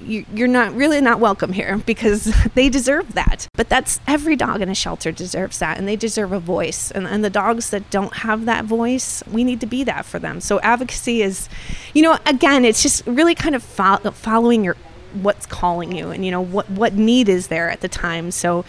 you're 0.00 0.48
not 0.48 0.74
really 0.74 1.00
not 1.00 1.20
welcome 1.20 1.52
here 1.52 1.78
because 1.86 2.24
they 2.54 2.68
deserve 2.68 3.14
that. 3.14 3.48
But 3.54 3.68
that's 3.68 4.00
every 4.06 4.36
dog 4.36 4.60
in 4.60 4.68
a 4.68 4.74
shelter 4.74 5.12
deserves 5.12 5.58
that, 5.58 5.78
and 5.78 5.86
they 5.86 5.96
deserve 5.96 6.32
a 6.32 6.40
voice. 6.40 6.90
And, 6.90 7.06
and 7.06 7.24
the 7.24 7.30
dogs 7.30 7.70
that 7.70 7.90
don't 7.90 8.14
have 8.18 8.44
that 8.46 8.64
voice, 8.64 9.22
we 9.30 9.44
need 9.44 9.60
to 9.60 9.66
be 9.66 9.84
that 9.84 10.04
for 10.04 10.18
them. 10.18 10.40
So 10.40 10.60
advocacy 10.60 11.22
is, 11.22 11.48
you 11.94 12.02
know, 12.02 12.18
again, 12.26 12.64
it's 12.64 12.82
just 12.82 13.06
really 13.06 13.34
kind 13.34 13.54
of 13.54 13.62
fo- 13.62 14.10
following 14.10 14.64
your 14.64 14.76
what's 15.22 15.46
calling 15.46 15.92
you, 15.96 16.10
and 16.10 16.24
you 16.24 16.30
know 16.30 16.40
what 16.40 16.70
what 16.70 16.94
need 16.94 17.28
is 17.28 17.48
there 17.48 17.70
at 17.70 17.80
the 17.80 17.88
time. 17.88 18.30
So 18.30 18.64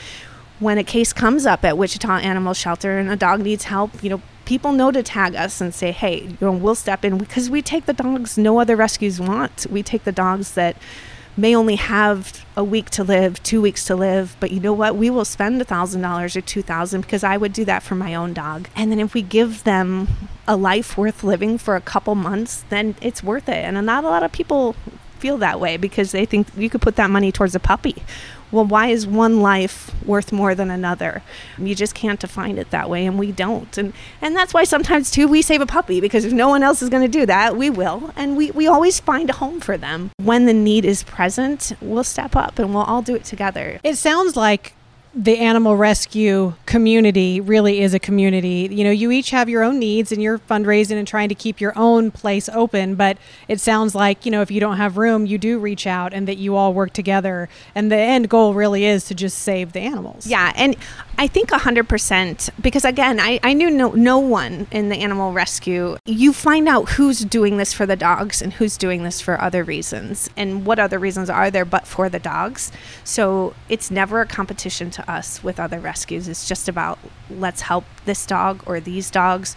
when 0.59 0.77
a 0.77 0.83
case 0.83 1.13
comes 1.13 1.45
up 1.45 1.63
at 1.63 1.77
Wichita 1.77 2.17
Animal 2.17 2.53
Shelter 2.53 2.99
and 2.99 3.09
a 3.09 3.15
dog 3.15 3.41
needs 3.41 3.65
help, 3.65 4.03
you 4.03 4.09
know, 4.09 4.21
people 4.45 4.71
know 4.71 4.91
to 4.91 5.01
tag 5.01 5.35
us 5.35 5.61
and 5.61 5.73
say, 5.73 5.91
hey, 5.91 6.23
you 6.23 6.37
know, 6.41 6.51
we'll 6.51 6.75
step 6.75 7.05
in 7.05 7.17
because 7.17 7.49
we 7.49 7.61
take 7.61 7.85
the 7.85 7.93
dogs 7.93 8.37
no 8.37 8.59
other 8.59 8.75
rescues 8.75 9.19
want. 9.19 9.67
We 9.69 9.83
take 9.83 10.03
the 10.03 10.11
dogs 10.11 10.53
that 10.53 10.75
may 11.39 11.55
only 11.55 11.75
have 11.75 12.45
a 12.55 12.63
week 12.63 12.89
to 12.91 13.03
live, 13.03 13.41
two 13.43 13.61
weeks 13.61 13.85
to 13.85 13.95
live, 13.95 14.35
but 14.39 14.51
you 14.51 14.59
know 14.59 14.73
what? 14.73 14.95
We 14.95 15.09
will 15.09 15.25
spend 15.25 15.61
a 15.61 15.65
thousand 15.65 16.01
dollars 16.01 16.35
or 16.35 16.41
two 16.41 16.61
thousand 16.61 17.01
because 17.01 17.23
I 17.23 17.37
would 17.37 17.53
do 17.53 17.65
that 17.65 17.81
for 17.83 17.95
my 17.95 18.13
own 18.13 18.33
dog. 18.33 18.67
And 18.75 18.91
then 18.91 18.99
if 18.99 19.13
we 19.13 19.21
give 19.21 19.63
them 19.63 20.07
a 20.47 20.55
life 20.55 20.97
worth 20.97 21.23
living 21.23 21.57
for 21.57 21.75
a 21.75 21.81
couple 21.81 22.15
months, 22.15 22.63
then 22.69 22.95
it's 23.01 23.23
worth 23.23 23.49
it. 23.49 23.63
And 23.63 23.83
not 23.85 24.03
a 24.03 24.07
lot 24.07 24.23
of 24.23 24.31
people 24.31 24.75
feel 25.19 25.37
that 25.37 25.59
way 25.59 25.77
because 25.77 26.11
they 26.11 26.25
think 26.25 26.47
you 26.57 26.69
could 26.69 26.81
put 26.81 26.95
that 26.95 27.09
money 27.09 27.31
towards 27.31 27.55
a 27.55 27.59
puppy. 27.59 28.03
Well, 28.51 28.65
why 28.65 28.87
is 28.87 29.05
one 29.05 29.41
life 29.41 29.91
worth 30.05 30.31
more 30.31 30.55
than 30.55 30.71
another? 30.71 31.21
You 31.57 31.75
just 31.75 31.93
can't 31.93 32.19
define 32.19 32.57
it 32.57 32.71
that 32.71 32.89
way, 32.89 33.05
and 33.05 33.19
we 33.19 33.31
don't. 33.31 33.77
And 33.77 33.93
and 34.21 34.35
that's 34.35 34.53
why 34.53 34.63
sometimes 34.63 35.11
too 35.11 35.27
we 35.27 35.41
save 35.41 35.61
a 35.61 35.65
puppy 35.65 36.01
because 36.01 36.25
if 36.25 36.33
no 36.33 36.49
one 36.49 36.63
else 36.63 36.81
is 36.81 36.89
going 36.89 37.03
to 37.03 37.19
do 37.19 37.25
that, 37.25 37.55
we 37.55 37.69
will, 37.69 38.11
and 38.15 38.35
we 38.35 38.51
we 38.51 38.67
always 38.67 38.99
find 38.99 39.29
a 39.29 39.33
home 39.33 39.59
for 39.59 39.77
them. 39.77 40.11
When 40.17 40.45
the 40.45 40.53
need 40.53 40.85
is 40.85 41.03
present, 41.03 41.73
we'll 41.81 42.03
step 42.03 42.35
up 42.35 42.59
and 42.59 42.73
we'll 42.73 42.83
all 42.83 43.01
do 43.01 43.15
it 43.15 43.23
together. 43.23 43.79
It 43.83 43.95
sounds 43.95 44.35
like 44.35 44.73
the 45.13 45.39
animal 45.39 45.75
rescue 45.75 46.53
community 46.67 47.41
really 47.41 47.81
is 47.81 47.93
a 47.95 47.99
community. 47.99 48.69
You 48.71 48.83
know, 48.83 48.91
you 48.91 49.11
each 49.11 49.31
have 49.31 49.49
your 49.49 49.63
own 49.63 49.79
needs 49.79 50.11
and 50.11 50.21
you're 50.21 50.37
fundraising 50.37 50.97
and 50.97 51.07
trying 51.07 51.29
to 51.29 51.35
keep 51.35 51.59
your 51.59 51.73
own 51.75 52.11
place 52.11 52.47
open, 52.49 52.93
but 52.93 53.17
it 53.47 53.59
sounds 53.59 53.95
like, 53.95 54.25
you 54.25 54.31
know, 54.31 54.41
if 54.41 54.51
you 54.51 54.59
don't 54.59 54.77
have 54.77 54.97
room, 54.97 55.25
you 55.25 55.39
do 55.39 55.57
reach 55.57 55.87
out 55.87 56.13
and 56.13 56.27
that 56.27 56.37
you 56.37 56.55
all 56.55 56.73
work 56.73 56.93
together. 56.93 57.49
And 57.73 57.91
the 57.91 57.97
end 57.97 58.29
goal 58.29 58.53
really 58.53 58.85
is 58.85 59.05
to 59.05 59.15
just 59.15 59.39
save 59.39 59.73
the 59.73 59.79
animals. 59.79 60.27
Yeah, 60.27 60.53
and 60.55 60.75
I 61.17 61.27
think 61.27 61.49
100% 61.49 62.49
because 62.61 62.85
again, 62.85 63.19
I, 63.19 63.39
I 63.41 63.53
knew 63.53 63.71
no, 63.71 63.91
no 63.91 64.19
one 64.19 64.67
in 64.71 64.89
the 64.89 64.97
animal 64.97 65.33
rescue. 65.33 65.97
You 66.05 66.33
find 66.33 66.67
out 66.67 66.91
who's 66.91 67.25
doing 67.25 67.57
this 67.57 67.73
for 67.73 67.85
the 67.85 67.95
dogs 67.95 68.41
and 68.41 68.53
who's 68.53 68.77
doing 68.77 69.03
this 69.03 69.19
for 69.19 69.41
other 69.41 69.63
reasons 69.63 70.29
and 70.37 70.65
what 70.65 70.77
other 70.77 70.99
reasons 70.99 71.29
are 71.29 71.49
there 71.49 71.65
but 71.65 71.87
for 71.87 72.09
the 72.09 72.19
dogs. 72.19 72.71
So 73.03 73.55
it's 73.67 73.89
never 73.89 74.21
a 74.21 74.27
competition 74.27 74.91
to 74.91 74.98
us 75.07 75.43
with 75.43 75.59
other 75.59 75.79
rescues. 75.79 76.27
It's 76.27 76.47
just 76.47 76.67
about 76.67 76.99
let's 77.29 77.61
help 77.61 77.85
this 78.05 78.25
dog 78.25 78.63
or 78.65 78.79
these 78.79 79.09
dogs 79.11 79.55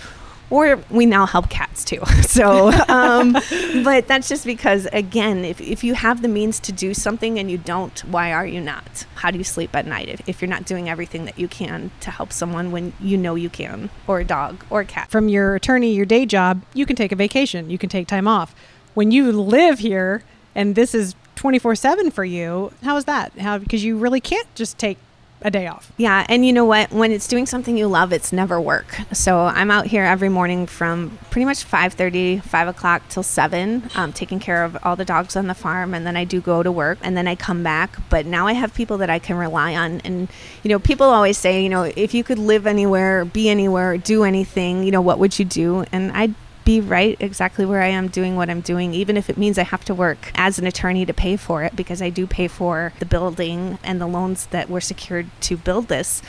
or 0.52 0.78
we 0.90 1.06
now 1.06 1.24
help 1.24 1.48
cats 1.48 1.82
too. 1.84 2.00
So, 2.32 2.70
um, 2.88 3.32
but 3.84 4.08
that's 4.08 4.26
just 4.26 4.46
because, 4.46 4.86
again, 4.86 5.44
if, 5.44 5.60
if 5.60 5.84
you 5.84 5.92
have 5.92 6.22
the 6.22 6.28
means 6.28 6.58
to 6.60 6.72
do 6.72 6.94
something 6.94 7.38
and 7.38 7.50
you 7.50 7.58
don't, 7.58 7.98
why 8.00 8.32
are 8.32 8.46
you 8.46 8.58
not? 8.58 9.04
How 9.16 9.30
do 9.30 9.36
you 9.36 9.44
sleep 9.44 9.76
at 9.76 9.86
night 9.86 10.08
if, 10.08 10.26
if 10.26 10.40
you're 10.40 10.48
not 10.48 10.64
doing 10.64 10.88
everything 10.88 11.26
that 11.26 11.38
you 11.38 11.46
can 11.46 11.90
to 12.00 12.10
help 12.10 12.32
someone 12.32 12.72
when 12.72 12.94
you 13.00 13.18
know 13.18 13.34
you 13.34 13.50
can, 13.50 13.90
or 14.06 14.20
a 14.20 14.24
dog, 14.24 14.64
or 14.70 14.80
a 14.80 14.84
cat? 14.86 15.10
From 15.10 15.28
your 15.28 15.54
attorney, 15.54 15.94
your 15.94 16.06
day 16.06 16.24
job, 16.24 16.62
you 16.72 16.86
can 16.86 16.96
take 16.96 17.12
a 17.12 17.16
vacation, 17.16 17.68
you 17.68 17.76
can 17.76 17.90
take 17.90 18.08
time 18.08 18.26
off. 18.26 18.54
When 18.94 19.10
you 19.10 19.30
live 19.30 19.80
here 19.80 20.22
and 20.54 20.74
this 20.74 20.94
is 20.94 21.14
24 21.36 21.74
7 21.74 22.10
for 22.10 22.24
you, 22.24 22.72
how 22.82 22.96
is 22.96 23.04
that? 23.04 23.38
How, 23.38 23.58
because 23.58 23.84
you 23.84 23.98
really 23.98 24.20
can't 24.20 24.52
just 24.54 24.78
take 24.78 24.96
a 25.44 25.50
day 25.50 25.66
off. 25.66 25.92
Yeah, 25.96 26.26
and 26.28 26.44
you 26.44 26.52
know 26.52 26.64
what? 26.64 26.92
When 26.92 27.12
it's 27.12 27.28
doing 27.28 27.46
something 27.46 27.76
you 27.76 27.86
love, 27.86 28.12
it's 28.12 28.32
never 28.32 28.60
work. 28.60 28.96
So 29.12 29.40
I'm 29.40 29.70
out 29.70 29.86
here 29.86 30.04
every 30.04 30.28
morning 30.28 30.66
from 30.66 31.18
pretty 31.30 31.44
much 31.44 31.64
5:30, 31.64 32.42
5 32.42 32.68
o'clock 32.68 33.02
till 33.08 33.22
7, 33.22 33.90
um, 33.94 34.12
taking 34.12 34.40
care 34.40 34.64
of 34.64 34.76
all 34.82 34.96
the 34.96 35.04
dogs 35.04 35.36
on 35.36 35.46
the 35.46 35.54
farm, 35.54 35.94
and 35.94 36.06
then 36.06 36.16
I 36.16 36.24
do 36.24 36.40
go 36.40 36.62
to 36.62 36.72
work, 36.72 36.98
and 37.02 37.16
then 37.16 37.28
I 37.28 37.34
come 37.34 37.62
back. 37.62 37.96
But 38.08 38.26
now 38.26 38.46
I 38.46 38.52
have 38.54 38.74
people 38.74 38.98
that 38.98 39.10
I 39.10 39.18
can 39.18 39.36
rely 39.36 39.74
on, 39.74 40.00
and 40.04 40.28
you 40.62 40.68
know, 40.68 40.78
people 40.78 41.06
always 41.06 41.38
say, 41.38 41.62
you 41.62 41.68
know, 41.68 41.90
if 41.96 42.14
you 42.14 42.24
could 42.24 42.38
live 42.38 42.66
anywhere, 42.66 43.24
be 43.24 43.48
anywhere, 43.48 43.96
do 43.98 44.24
anything, 44.24 44.84
you 44.84 44.90
know, 44.90 45.00
what 45.00 45.18
would 45.18 45.38
you 45.38 45.44
do? 45.44 45.84
And 45.92 46.12
I 46.14 46.34
be 46.64 46.80
right 46.80 47.16
exactly 47.20 47.64
where 47.64 47.82
I 47.82 47.88
am 47.88 48.08
doing 48.08 48.36
what 48.36 48.50
I'm 48.50 48.60
doing, 48.60 48.94
even 48.94 49.16
if 49.16 49.28
it 49.28 49.36
means 49.36 49.58
I 49.58 49.64
have 49.64 49.84
to 49.86 49.94
work 49.94 50.30
as 50.34 50.58
an 50.58 50.66
attorney 50.66 51.04
to 51.06 51.14
pay 51.14 51.36
for 51.36 51.62
it 51.62 51.74
because 51.76 52.00
I 52.00 52.10
do 52.10 52.26
pay 52.26 52.48
for 52.48 52.92
the 52.98 53.06
building 53.06 53.78
and 53.82 54.00
the 54.00 54.06
loans 54.06 54.46
that 54.46 54.70
were 54.70 54.80
secured 54.80 55.28
to 55.42 55.56
build 55.56 55.88
this. 55.88 56.22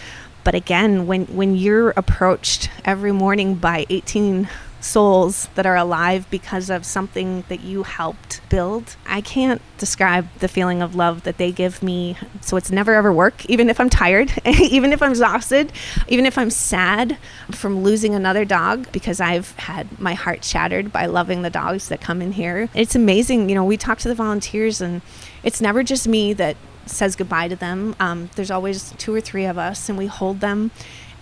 But 0.43 0.55
again, 0.55 1.07
when, 1.07 1.25
when 1.27 1.55
you're 1.55 1.91
approached 1.91 2.69
every 2.83 3.11
morning 3.11 3.55
by 3.55 3.85
18 3.89 4.49
souls 4.83 5.47
that 5.55 5.65
are 5.65 5.75
alive 5.75 6.29
because 6.29 6.69
of 6.69 6.85
something 6.85 7.43
that 7.47 7.61
you 7.61 7.83
helped 7.83 8.41
build. 8.49 8.95
I 9.07 9.21
can't 9.21 9.61
describe 9.77 10.27
the 10.39 10.47
feeling 10.47 10.81
of 10.81 10.95
love 10.95 11.23
that 11.23 11.37
they 11.37 11.51
give 11.51 11.81
me. 11.81 12.17
So 12.41 12.57
it's 12.57 12.71
never 12.71 12.93
ever 12.93 13.11
work, 13.11 13.45
even 13.45 13.69
if 13.69 13.79
I'm 13.79 13.89
tired, 13.89 14.31
even 14.45 14.91
if 14.91 15.01
I'm 15.01 15.11
exhausted, 15.11 15.71
even 16.07 16.25
if 16.25 16.37
I'm 16.37 16.49
sad 16.49 17.17
from 17.51 17.83
losing 17.83 18.13
another 18.13 18.45
dog 18.45 18.91
because 18.91 19.21
I've 19.21 19.51
had 19.57 19.99
my 19.99 20.13
heart 20.13 20.43
shattered 20.43 20.91
by 20.91 21.05
loving 21.05 21.41
the 21.41 21.49
dogs 21.49 21.87
that 21.89 22.01
come 22.01 22.21
in 22.21 22.33
here. 22.33 22.69
It's 22.73 22.95
amazing. 22.95 23.49
You 23.49 23.55
know, 23.55 23.63
we 23.63 23.77
talk 23.77 23.99
to 23.99 24.07
the 24.07 24.15
volunteers 24.15 24.81
and 24.81 25.01
it's 25.43 25.61
never 25.61 25.83
just 25.83 26.07
me 26.07 26.33
that 26.33 26.57
says 26.85 27.15
goodbye 27.15 27.47
to 27.47 27.55
them. 27.55 27.95
Um, 27.99 28.29
there's 28.35 28.51
always 28.51 28.91
two 28.97 29.13
or 29.13 29.21
three 29.21 29.45
of 29.45 29.57
us, 29.57 29.89
and 29.89 29.97
we 29.97 30.07
hold 30.07 30.39
them 30.39 30.71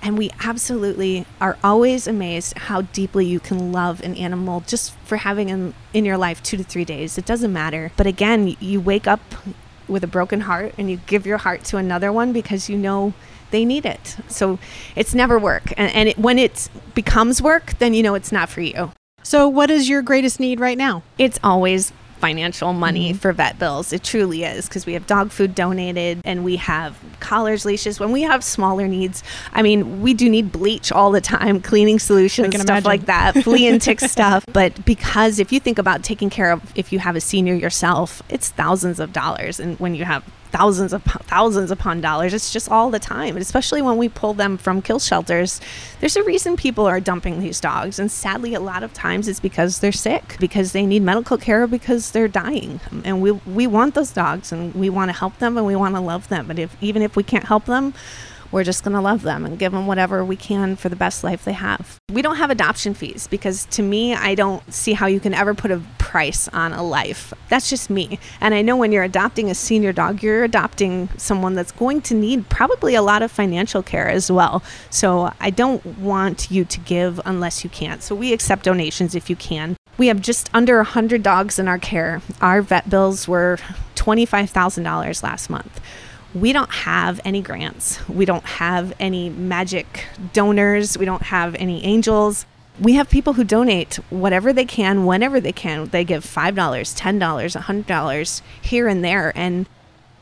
and 0.01 0.17
we 0.17 0.31
absolutely 0.43 1.25
are 1.39 1.57
always 1.63 2.07
amazed 2.07 2.57
how 2.57 2.81
deeply 2.81 3.25
you 3.25 3.39
can 3.39 3.71
love 3.71 4.01
an 4.01 4.15
animal 4.15 4.61
just 4.61 4.93
for 5.05 5.17
having 5.17 5.47
them 5.47 5.73
in 5.93 6.05
your 6.05 6.17
life 6.17 6.41
two 6.41 6.57
to 6.57 6.63
three 6.63 6.85
days. 6.85 7.17
It 7.17 7.25
doesn't 7.25 7.53
matter. 7.53 7.91
But 7.97 8.07
again, 8.07 8.55
you 8.59 8.81
wake 8.81 9.07
up 9.07 9.21
with 9.87 10.03
a 10.03 10.07
broken 10.07 10.41
heart 10.41 10.73
and 10.77 10.89
you 10.89 10.97
give 11.05 11.25
your 11.25 11.37
heart 11.37 11.63
to 11.65 11.77
another 11.77 12.11
one 12.11 12.33
because 12.33 12.69
you 12.69 12.77
know 12.77 13.13
they 13.51 13.65
need 13.65 13.85
it. 13.85 14.17
So 14.27 14.57
it's 14.95 15.13
never 15.13 15.37
work. 15.37 15.71
And, 15.77 15.93
and 15.93 16.09
it, 16.09 16.17
when 16.17 16.39
it 16.39 16.69
becomes 16.95 17.41
work, 17.41 17.77
then 17.79 17.93
you 17.93 18.01
know 18.01 18.15
it's 18.15 18.31
not 18.31 18.49
for 18.49 18.61
you. 18.61 18.91
So, 19.23 19.47
what 19.47 19.69
is 19.69 19.87
your 19.87 20.01
greatest 20.01 20.39
need 20.39 20.59
right 20.59 20.77
now? 20.77 21.03
It's 21.19 21.39
always 21.43 21.93
financial 22.21 22.71
money 22.71 23.09
mm-hmm. 23.09 23.17
for 23.17 23.33
vet 23.33 23.59
bills. 23.59 23.91
It 23.91 24.03
truly 24.03 24.43
is 24.43 24.69
because 24.69 24.85
we 24.85 24.93
have 24.93 25.07
dog 25.07 25.31
food 25.31 25.55
donated 25.55 26.21
and 26.23 26.45
we 26.45 26.55
have 26.57 26.97
collars, 27.19 27.65
leashes. 27.65 27.99
When 27.99 28.11
we 28.11 28.21
have 28.21 28.43
smaller 28.43 28.87
needs, 28.87 29.23
I 29.51 29.63
mean, 29.63 30.01
we 30.01 30.13
do 30.13 30.29
need 30.29 30.51
bleach 30.51 30.91
all 30.91 31.11
the 31.11 31.19
time, 31.19 31.59
cleaning 31.71 31.99
solutions, 31.99 32.53
stuff 32.53 32.69
imagine. 32.69 32.83
like 32.85 33.05
that, 33.07 33.43
flea 33.43 33.67
and 33.67 33.81
tick 33.81 33.99
stuff. 34.15 34.45
But 34.53 34.85
because 34.85 35.39
if 35.39 35.51
you 35.51 35.59
think 35.59 35.79
about 35.79 36.03
taking 36.03 36.29
care 36.29 36.51
of, 36.51 36.61
if 36.75 36.93
you 36.93 36.99
have 36.99 37.15
a 37.15 37.21
senior 37.21 37.55
yourself, 37.55 38.21
it's 38.29 38.49
thousands 38.49 38.99
of 38.99 39.11
dollars. 39.11 39.59
And 39.59 39.79
when 39.79 39.95
you 39.95 40.05
have 40.05 40.23
thousands 40.51 40.93
of 40.93 41.03
thousands 41.03 41.71
upon 41.71 42.01
dollars. 42.01 42.33
It's 42.33 42.51
just 42.51 42.69
all 42.69 42.89
the 42.89 42.99
time, 42.99 43.35
and 43.35 43.41
especially 43.41 43.81
when 43.81 43.97
we 43.97 44.09
pull 44.09 44.33
them 44.33 44.57
from 44.57 44.81
kill 44.81 44.99
shelters. 44.99 45.61
There's 45.99 46.15
a 46.15 46.23
reason 46.23 46.57
people 46.57 46.85
are 46.85 46.99
dumping 46.99 47.39
these 47.39 47.59
dogs, 47.59 47.99
and 47.99 48.11
sadly, 48.11 48.53
a 48.53 48.59
lot 48.59 48.83
of 48.83 48.93
times 48.93 49.27
it's 49.27 49.39
because 49.39 49.79
they're 49.79 49.91
sick, 49.91 50.37
because 50.39 50.71
they 50.71 50.85
need 50.85 51.01
medical 51.01 51.37
care, 51.37 51.67
because 51.67 52.11
they're 52.11 52.27
dying. 52.27 52.79
And 53.03 53.21
we 53.21 53.31
we 53.31 53.67
want 53.67 53.95
those 53.95 54.11
dogs, 54.11 54.51
and 54.51 54.73
we 54.75 54.89
want 54.89 55.09
to 55.09 55.13
help 55.17 55.37
them, 55.39 55.57
and 55.57 55.65
we 55.65 55.75
want 55.75 55.95
to 55.95 56.01
love 56.01 56.27
them. 56.27 56.47
But 56.47 56.59
if 56.59 56.75
even 56.81 57.01
if 57.01 57.15
we 57.15 57.23
can't 57.23 57.45
help 57.45 57.65
them, 57.65 57.93
we're 58.51 58.63
just 58.63 58.83
going 58.83 58.93
to 58.93 59.01
love 59.01 59.21
them 59.21 59.45
and 59.45 59.57
give 59.57 59.71
them 59.71 59.87
whatever 59.87 60.23
we 60.23 60.35
can 60.35 60.75
for 60.75 60.89
the 60.89 60.95
best 60.95 61.23
life 61.23 61.45
they 61.45 61.53
have. 61.53 61.97
We 62.11 62.21
don't 62.21 62.35
have 62.35 62.49
adoption 62.49 62.93
fees 62.93 63.27
because 63.27 63.65
to 63.67 63.81
me, 63.81 64.13
I 64.13 64.35
don't 64.35 64.73
see 64.73 64.93
how 64.93 65.07
you 65.07 65.19
can 65.19 65.33
ever 65.33 65.53
put 65.53 65.71
a 65.71 65.81
price 65.97 66.47
on 66.49 66.73
a 66.73 66.83
life. 66.83 67.33
That's 67.49 67.69
just 67.69 67.89
me. 67.89 68.19
And 68.41 68.53
I 68.53 68.61
know 68.61 68.75
when 68.75 68.91
you're 68.91 69.03
adopting 69.03 69.49
a 69.49 69.55
senior 69.55 69.93
dog, 69.93 70.21
you're 70.21 70.43
adopting 70.43 71.09
someone 71.17 71.55
that's 71.55 71.71
going 71.71 72.01
to 72.01 72.13
need 72.13 72.49
probably 72.49 72.95
a 72.95 73.01
lot 73.01 73.21
of 73.21 73.31
financial 73.31 73.81
care 73.81 74.09
as 74.09 74.31
well. 74.31 74.63
So 74.89 75.31
I 75.39 75.49
don't 75.49 75.85
want 75.99 76.51
you 76.51 76.65
to 76.65 76.79
give 76.81 77.21
unless 77.25 77.63
you 77.63 77.69
can. 77.69 78.01
So 78.01 78.13
we 78.15 78.33
accept 78.33 78.63
donations 78.63 79.15
if 79.15 79.29
you 79.29 79.35
can. 79.35 79.77
We 79.97 80.07
have 80.07 80.21
just 80.21 80.49
under 80.53 80.77
100 80.77 81.23
dogs 81.23 81.59
in 81.59 81.67
our 81.67 81.77
care. 81.77 82.21
Our 82.41 82.61
vet 82.61 82.89
bills 82.89 83.27
were 83.27 83.57
$25,000 83.95 85.23
last 85.23 85.49
month 85.49 85.79
we 86.33 86.53
don't 86.53 86.71
have 86.71 87.19
any 87.25 87.41
grants. 87.41 88.07
We 88.07 88.25
don't 88.25 88.45
have 88.45 88.93
any 88.99 89.29
magic 89.29 90.05
donors. 90.33 90.97
We 90.97 91.05
don't 91.05 91.23
have 91.23 91.55
any 91.55 91.83
angels. 91.83 92.45
We 92.79 92.93
have 92.93 93.09
people 93.09 93.33
who 93.33 93.43
donate 93.43 93.95
whatever 94.09 94.53
they 94.53 94.65
can, 94.65 95.05
whenever 95.05 95.41
they 95.41 95.51
can. 95.51 95.89
They 95.89 96.03
give 96.03 96.23
$5, 96.23 96.53
$10, 96.53 97.85
$100 97.85 98.41
here 98.61 98.87
and 98.87 99.03
there. 99.03 99.33
And 99.35 99.67